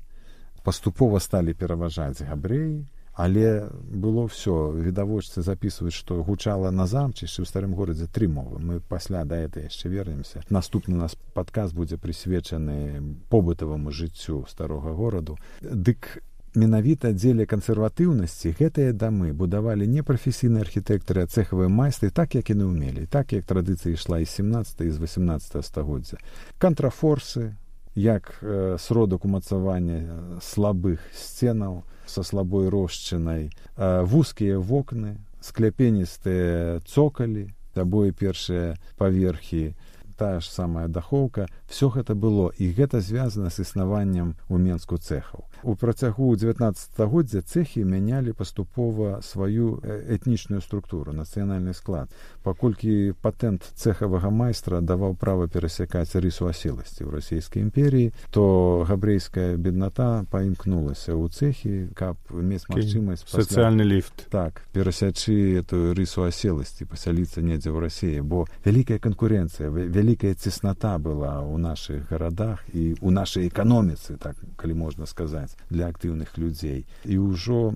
паступова 0.62 1.18
сталі 1.18 1.58
пераважаць 1.58 2.22
габрэі 2.22 2.86
але 3.14 3.68
было 3.84 4.24
ўсё 4.26 4.72
відавочцы 4.72 5.42
записываюць 5.42 5.94
што 5.94 6.22
гучала 6.24 6.70
на 6.70 6.86
замчышчы 6.86 7.44
ў 7.44 7.46
старым 7.46 7.76
горадзе 7.76 8.08
тры 8.08 8.28
мовы. 8.28 8.58
Мы 8.58 8.80
пасля 8.80 9.24
да 9.24 9.36
это 9.36 9.60
яшчэ 9.60 9.88
вернемся. 9.88 10.42
Наступны 10.48 10.96
нас 10.96 11.16
падказ 11.34 11.72
будзе 11.72 11.98
прысвечаны 11.98 13.20
побытаваму 13.28 13.92
жыццю 13.92 14.46
старога 14.48 14.96
гораду. 14.96 15.36
Дык 15.60 16.24
менавіта 16.54 17.12
дзеля 17.12 17.46
кансерватыўнасці 17.48 18.56
гэтыя 18.56 18.92
дамы 18.92 19.32
будавалі 19.32 19.86
не 19.88 20.02
прафесійныя 20.04 20.64
архітэктары 20.64 21.24
а 21.24 21.28
цэхавыя 21.28 21.68
майстры 21.68 22.10
так 22.10 22.34
як 22.34 22.48
яны 22.52 22.68
ўмелі 22.68 23.08
так 23.08 23.32
як 23.32 23.44
традыцыя 23.48 23.92
ішла 23.96 24.20
з 24.20 24.28
17 24.28 24.92
з 24.92 24.96
18 25.00 25.64
стагоддзя. 25.64 26.16
Кантрафорсы 26.58 27.56
як 27.94 28.40
э, 28.40 28.76
сродак 28.78 29.24
умацавання 29.24 30.40
слабых 30.40 31.00
сценаў 31.12 31.84
са 32.12 32.22
слабой 32.28 32.68
рошчынай 32.68 33.48
вузкія 33.80 34.60
вокны 34.60 35.16
скляпеністыя 35.40 36.84
цокалі 36.84 37.48
абое 37.74 38.12
першыя 38.12 38.76
паверхі 39.00 39.72
тая 40.20 40.38
ж 40.40 40.46
самая 40.46 40.86
дахоўка 40.92 41.48
все 41.72 41.88
гэта 41.88 42.12
было 42.14 42.52
і 42.60 42.68
гэта 42.76 43.00
звязана 43.00 43.48
з 43.48 43.64
існаваннем 43.64 44.36
у 44.52 44.60
менску 44.60 45.00
цэхаў. 45.00 45.48
У 45.64 45.72
працягу 45.78 46.34
19стагоддзя 46.36 47.40
цэхі 47.40 47.86
мянялі 47.88 48.36
паступова 48.36 49.22
сваю 49.22 49.80
этнічную 49.80 50.60
структуру 50.60 51.16
нацыянальны 51.16 51.72
склад. 51.72 52.12
Паколькі 52.42 53.14
патэнт 53.22 53.64
цэхавага 53.78 54.28
майстра 54.28 54.82
даваў 54.84 55.16
права 55.16 55.48
перасякаць 55.48 56.12
рысу 56.18 56.50
аселасці 56.50 57.08
ў 57.08 57.10
расійскай 57.16 57.64
імперіі 57.64 58.12
то 58.34 58.84
габрэйская 58.84 59.56
бедната 59.56 60.26
паімкнулася 60.28 61.16
ў 61.16 61.32
цэхі 61.32 61.96
каб 61.96 62.20
мець 62.28 62.68
магчымасць 62.68 63.24
сацыяльны 63.32 63.86
ліфт. 63.86 64.28
Так 64.28 64.66
перасячы 64.76 65.62
эту 65.62 65.96
рысу 65.96 66.26
аселасці 66.28 66.84
пасяліцца 66.84 67.40
недзе 67.40 67.72
ў 67.72 67.80
рассіі 67.86 68.20
бо 68.20 68.44
вялікая 68.66 68.98
канкурэнцыя 68.98 69.72
вялікая 69.72 70.34
цесната 70.34 70.98
была 70.98 71.40
ў 71.40 71.61
наших 71.62 72.10
гарадах 72.10 72.66
і 72.74 72.98
у 73.00 73.14
нашай 73.14 73.46
эканоміцы 73.48 74.18
так 74.18 74.36
калі 74.58 74.74
можна 74.82 75.06
сказаць 75.06 75.54
для 75.70 75.88
актыўных 75.88 76.34
людзей 76.36 76.84
і 77.06 77.18
ўжо 77.22 77.74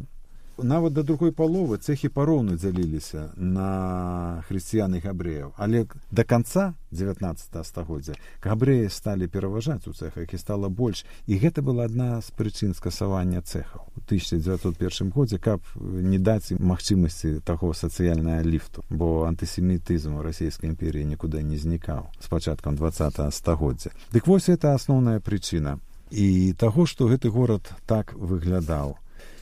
нават 0.59 0.93
да 0.93 1.03
другой 1.03 1.33
паловы 1.33 1.77
цэхі 1.79 2.09
пароўну 2.09 2.57
дзяліліся 2.57 3.37
на 3.37 4.43
хрысціян 4.49 4.97
і 4.97 5.01
габрэяў. 5.05 5.53
Але 5.57 5.87
до 6.11 6.25
конца 6.25 6.75
19 6.91 7.67
стагоддзя 7.67 8.15
габрэі 8.43 8.89
сталі 8.89 9.29
пераважаць 9.29 9.87
у 9.87 9.93
цэхах 9.93 10.33
і 10.33 10.39
стала 10.39 10.69
больш. 10.69 11.05
І 11.27 11.39
гэта 11.39 11.63
была 11.63 11.85
адна 11.85 12.21
з 12.21 12.31
прычын 12.33 12.75
скасавання 12.75 13.43
цэхаў 13.43 13.85
у 13.97 14.01
1901 14.07 15.11
годзе 15.11 15.39
каб 15.39 15.61
не 15.81 16.19
даць 16.19 16.53
магчымасці 16.59 17.41
таго 17.45 17.75
сацыяльная 17.75 18.43
ліфту 18.43 18.85
бо 18.91 19.29
антысемітызм 19.29 20.17
у 20.17 20.23
расійскай 20.23 20.71
імперіі 20.71 21.05
нікуды 21.05 21.43
не 21.43 21.59
знікаў 21.59 22.09
з 22.21 22.27
пачаткам 22.29 22.77
20 22.77 23.35
стагоддзя. 23.35 23.91
Дык 24.13 24.27
вось 24.27 24.49
это 24.49 24.75
асноўная 24.75 25.21
прычына. 25.21 25.79
І 26.11 26.55
таго 26.55 26.87
што 26.87 27.11
гэты 27.11 27.29
горад 27.29 27.67
так 27.87 28.15
выглядаў 28.15 28.97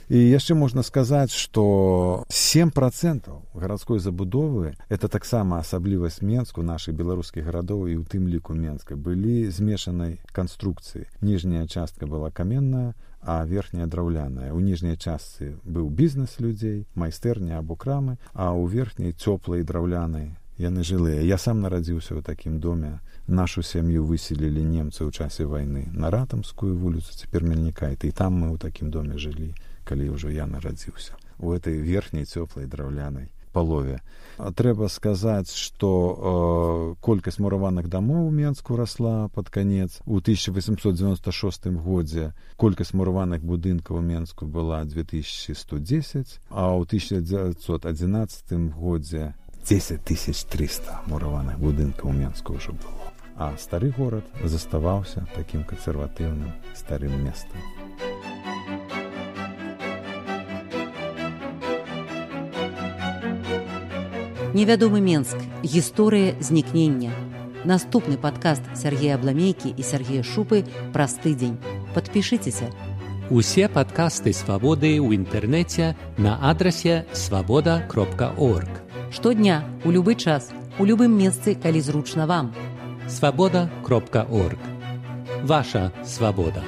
і 0.09 0.17
яшчэ 0.17 0.53
можна 0.53 0.83
сказаць 0.85 1.33
што 1.33 2.25
семь 2.29 2.69
процентаў 2.69 3.41
гарадской 3.53 3.99
забудовы 3.99 4.75
это 4.89 5.09
таксама 5.09 5.59
асаблівасць 5.59 6.21
менску 6.21 6.61
наших 6.61 6.95
беларускіх 6.95 7.45
гарадоў 7.45 7.87
і 7.89 7.97
у 7.97 8.03
тым 8.05 8.29
ліку 8.29 8.53
менска 8.53 8.95
былі 8.95 9.49
змешанай 9.49 10.21
канструкцыі 10.31 11.09
ніжняя 11.21 11.65
частка 11.65 12.05
была 12.05 12.29
каменная 12.29 12.93
а 13.21 13.41
верхняя 13.49 13.89
драўляная 13.89 14.53
у 14.53 14.61
ніжняй 14.61 14.97
частцы 14.97 15.57
быў 15.65 15.89
бізнес 15.89 16.37
людзей 16.39 16.85
майстэрня 16.93 17.57
або 17.57 17.75
крамы 17.75 18.17
а 18.33 18.53
ў 18.53 18.69
верхняй 18.69 19.17
цёплай 19.17 19.65
драўлянай 19.65 20.37
яны 20.57 20.83
жылыя 20.87 21.21
я 21.21 21.37
сам 21.37 21.61
нарадзіўся 21.61 22.15
ў 22.15 22.21
такім 22.23 22.59
доме. 22.59 22.99
Нашу 23.27 23.65
сям'ю 23.65 24.05
выселілі 24.05 24.63
немцы 24.63 25.03
ў 25.03 25.11
часе 25.11 25.49
вайны 25.49 25.89
на 25.91 26.11
ратамскую 26.13 26.77
вуліцу 26.77 27.11
цяпер 27.11 27.43
мельнікайты 27.43 28.07
і 28.07 28.15
там 28.15 28.39
мы 28.39 28.53
ў 28.53 28.57
такім 28.61 28.91
доме 28.93 29.17
жылі 29.17 29.51
калі 29.85 30.17
ўжо 30.17 30.33
я 30.33 30.49
нарадзіўся. 30.49 31.15
У 31.39 31.53
этой 31.53 31.79
верхняй 31.79 32.25
цёплай 32.25 32.65
драўлянай 32.65 33.29
палове. 33.55 34.01
Трэба 34.35 34.91
сказаць 34.91 35.55
што 35.55 35.89
э, 35.95 36.99
колькасць 36.99 37.39
мураваных 37.39 37.87
дамоў 37.87 38.27
менску 38.35 38.75
расла 38.75 39.29
под 39.31 39.49
канец. 39.49 40.01
У 40.03 40.19
1896 40.19 41.71
годзе 41.79 42.33
колькасць 42.59 42.91
мураваных 42.91 43.47
будынкаў 43.47 44.03
менску 44.03 44.43
была 44.45 44.83
2110 44.83 46.35
а 46.51 46.75
ў 46.75 46.83
1911 46.83 48.75
годзе 48.75 49.33
10300 49.63 51.07
мураваных 51.07 51.55
будынкаў 51.55 52.11
менску 52.11 52.59
ўжо 52.59 52.75
было. 52.75 53.07
А 53.39 53.55
стары 53.55 53.95
горад 53.95 54.27
заставаўся 54.43 55.27
такім 55.35 55.63
кансерватыўным 55.63 56.51
старым 56.75 57.23
месцам 57.23 57.84
Невядомы 64.55 65.01
Менск 65.03 65.35
гісторыя 65.67 66.39
знікнення. 66.39 67.11
Наступны 67.67 68.15
падкаст 68.15 68.63
Сергея 68.71 69.19
Абламейкі 69.19 69.67
і 69.75 69.83
Сергея 69.83 70.23
Шупы 70.23 70.63
праз 70.95 71.19
тыдзень. 71.19 71.59
Падпішыцеся. 71.91 72.71
Усе 73.27 73.67
падкасты 73.67 74.31
свабоды 74.31 74.95
ў 74.95 75.19
інтэрнэце 75.19 75.99
на 76.15 76.39
адрасе 76.39 77.03
свабода 77.11 77.83
кропка 77.91 78.31
орг. 78.39 78.71
Штодня 79.11 79.67
у 79.83 79.91
любы 79.91 80.15
час, 80.15 80.55
у 80.79 80.87
любым 80.87 81.19
месцы, 81.19 81.59
калі 81.59 81.83
зручна 81.83 82.23
вам. 82.23 82.55
Свабода 83.11 83.67
кропка 83.83 84.23
орг. 84.31 84.63
Ваша 85.43 85.91
свабода. 86.07 86.63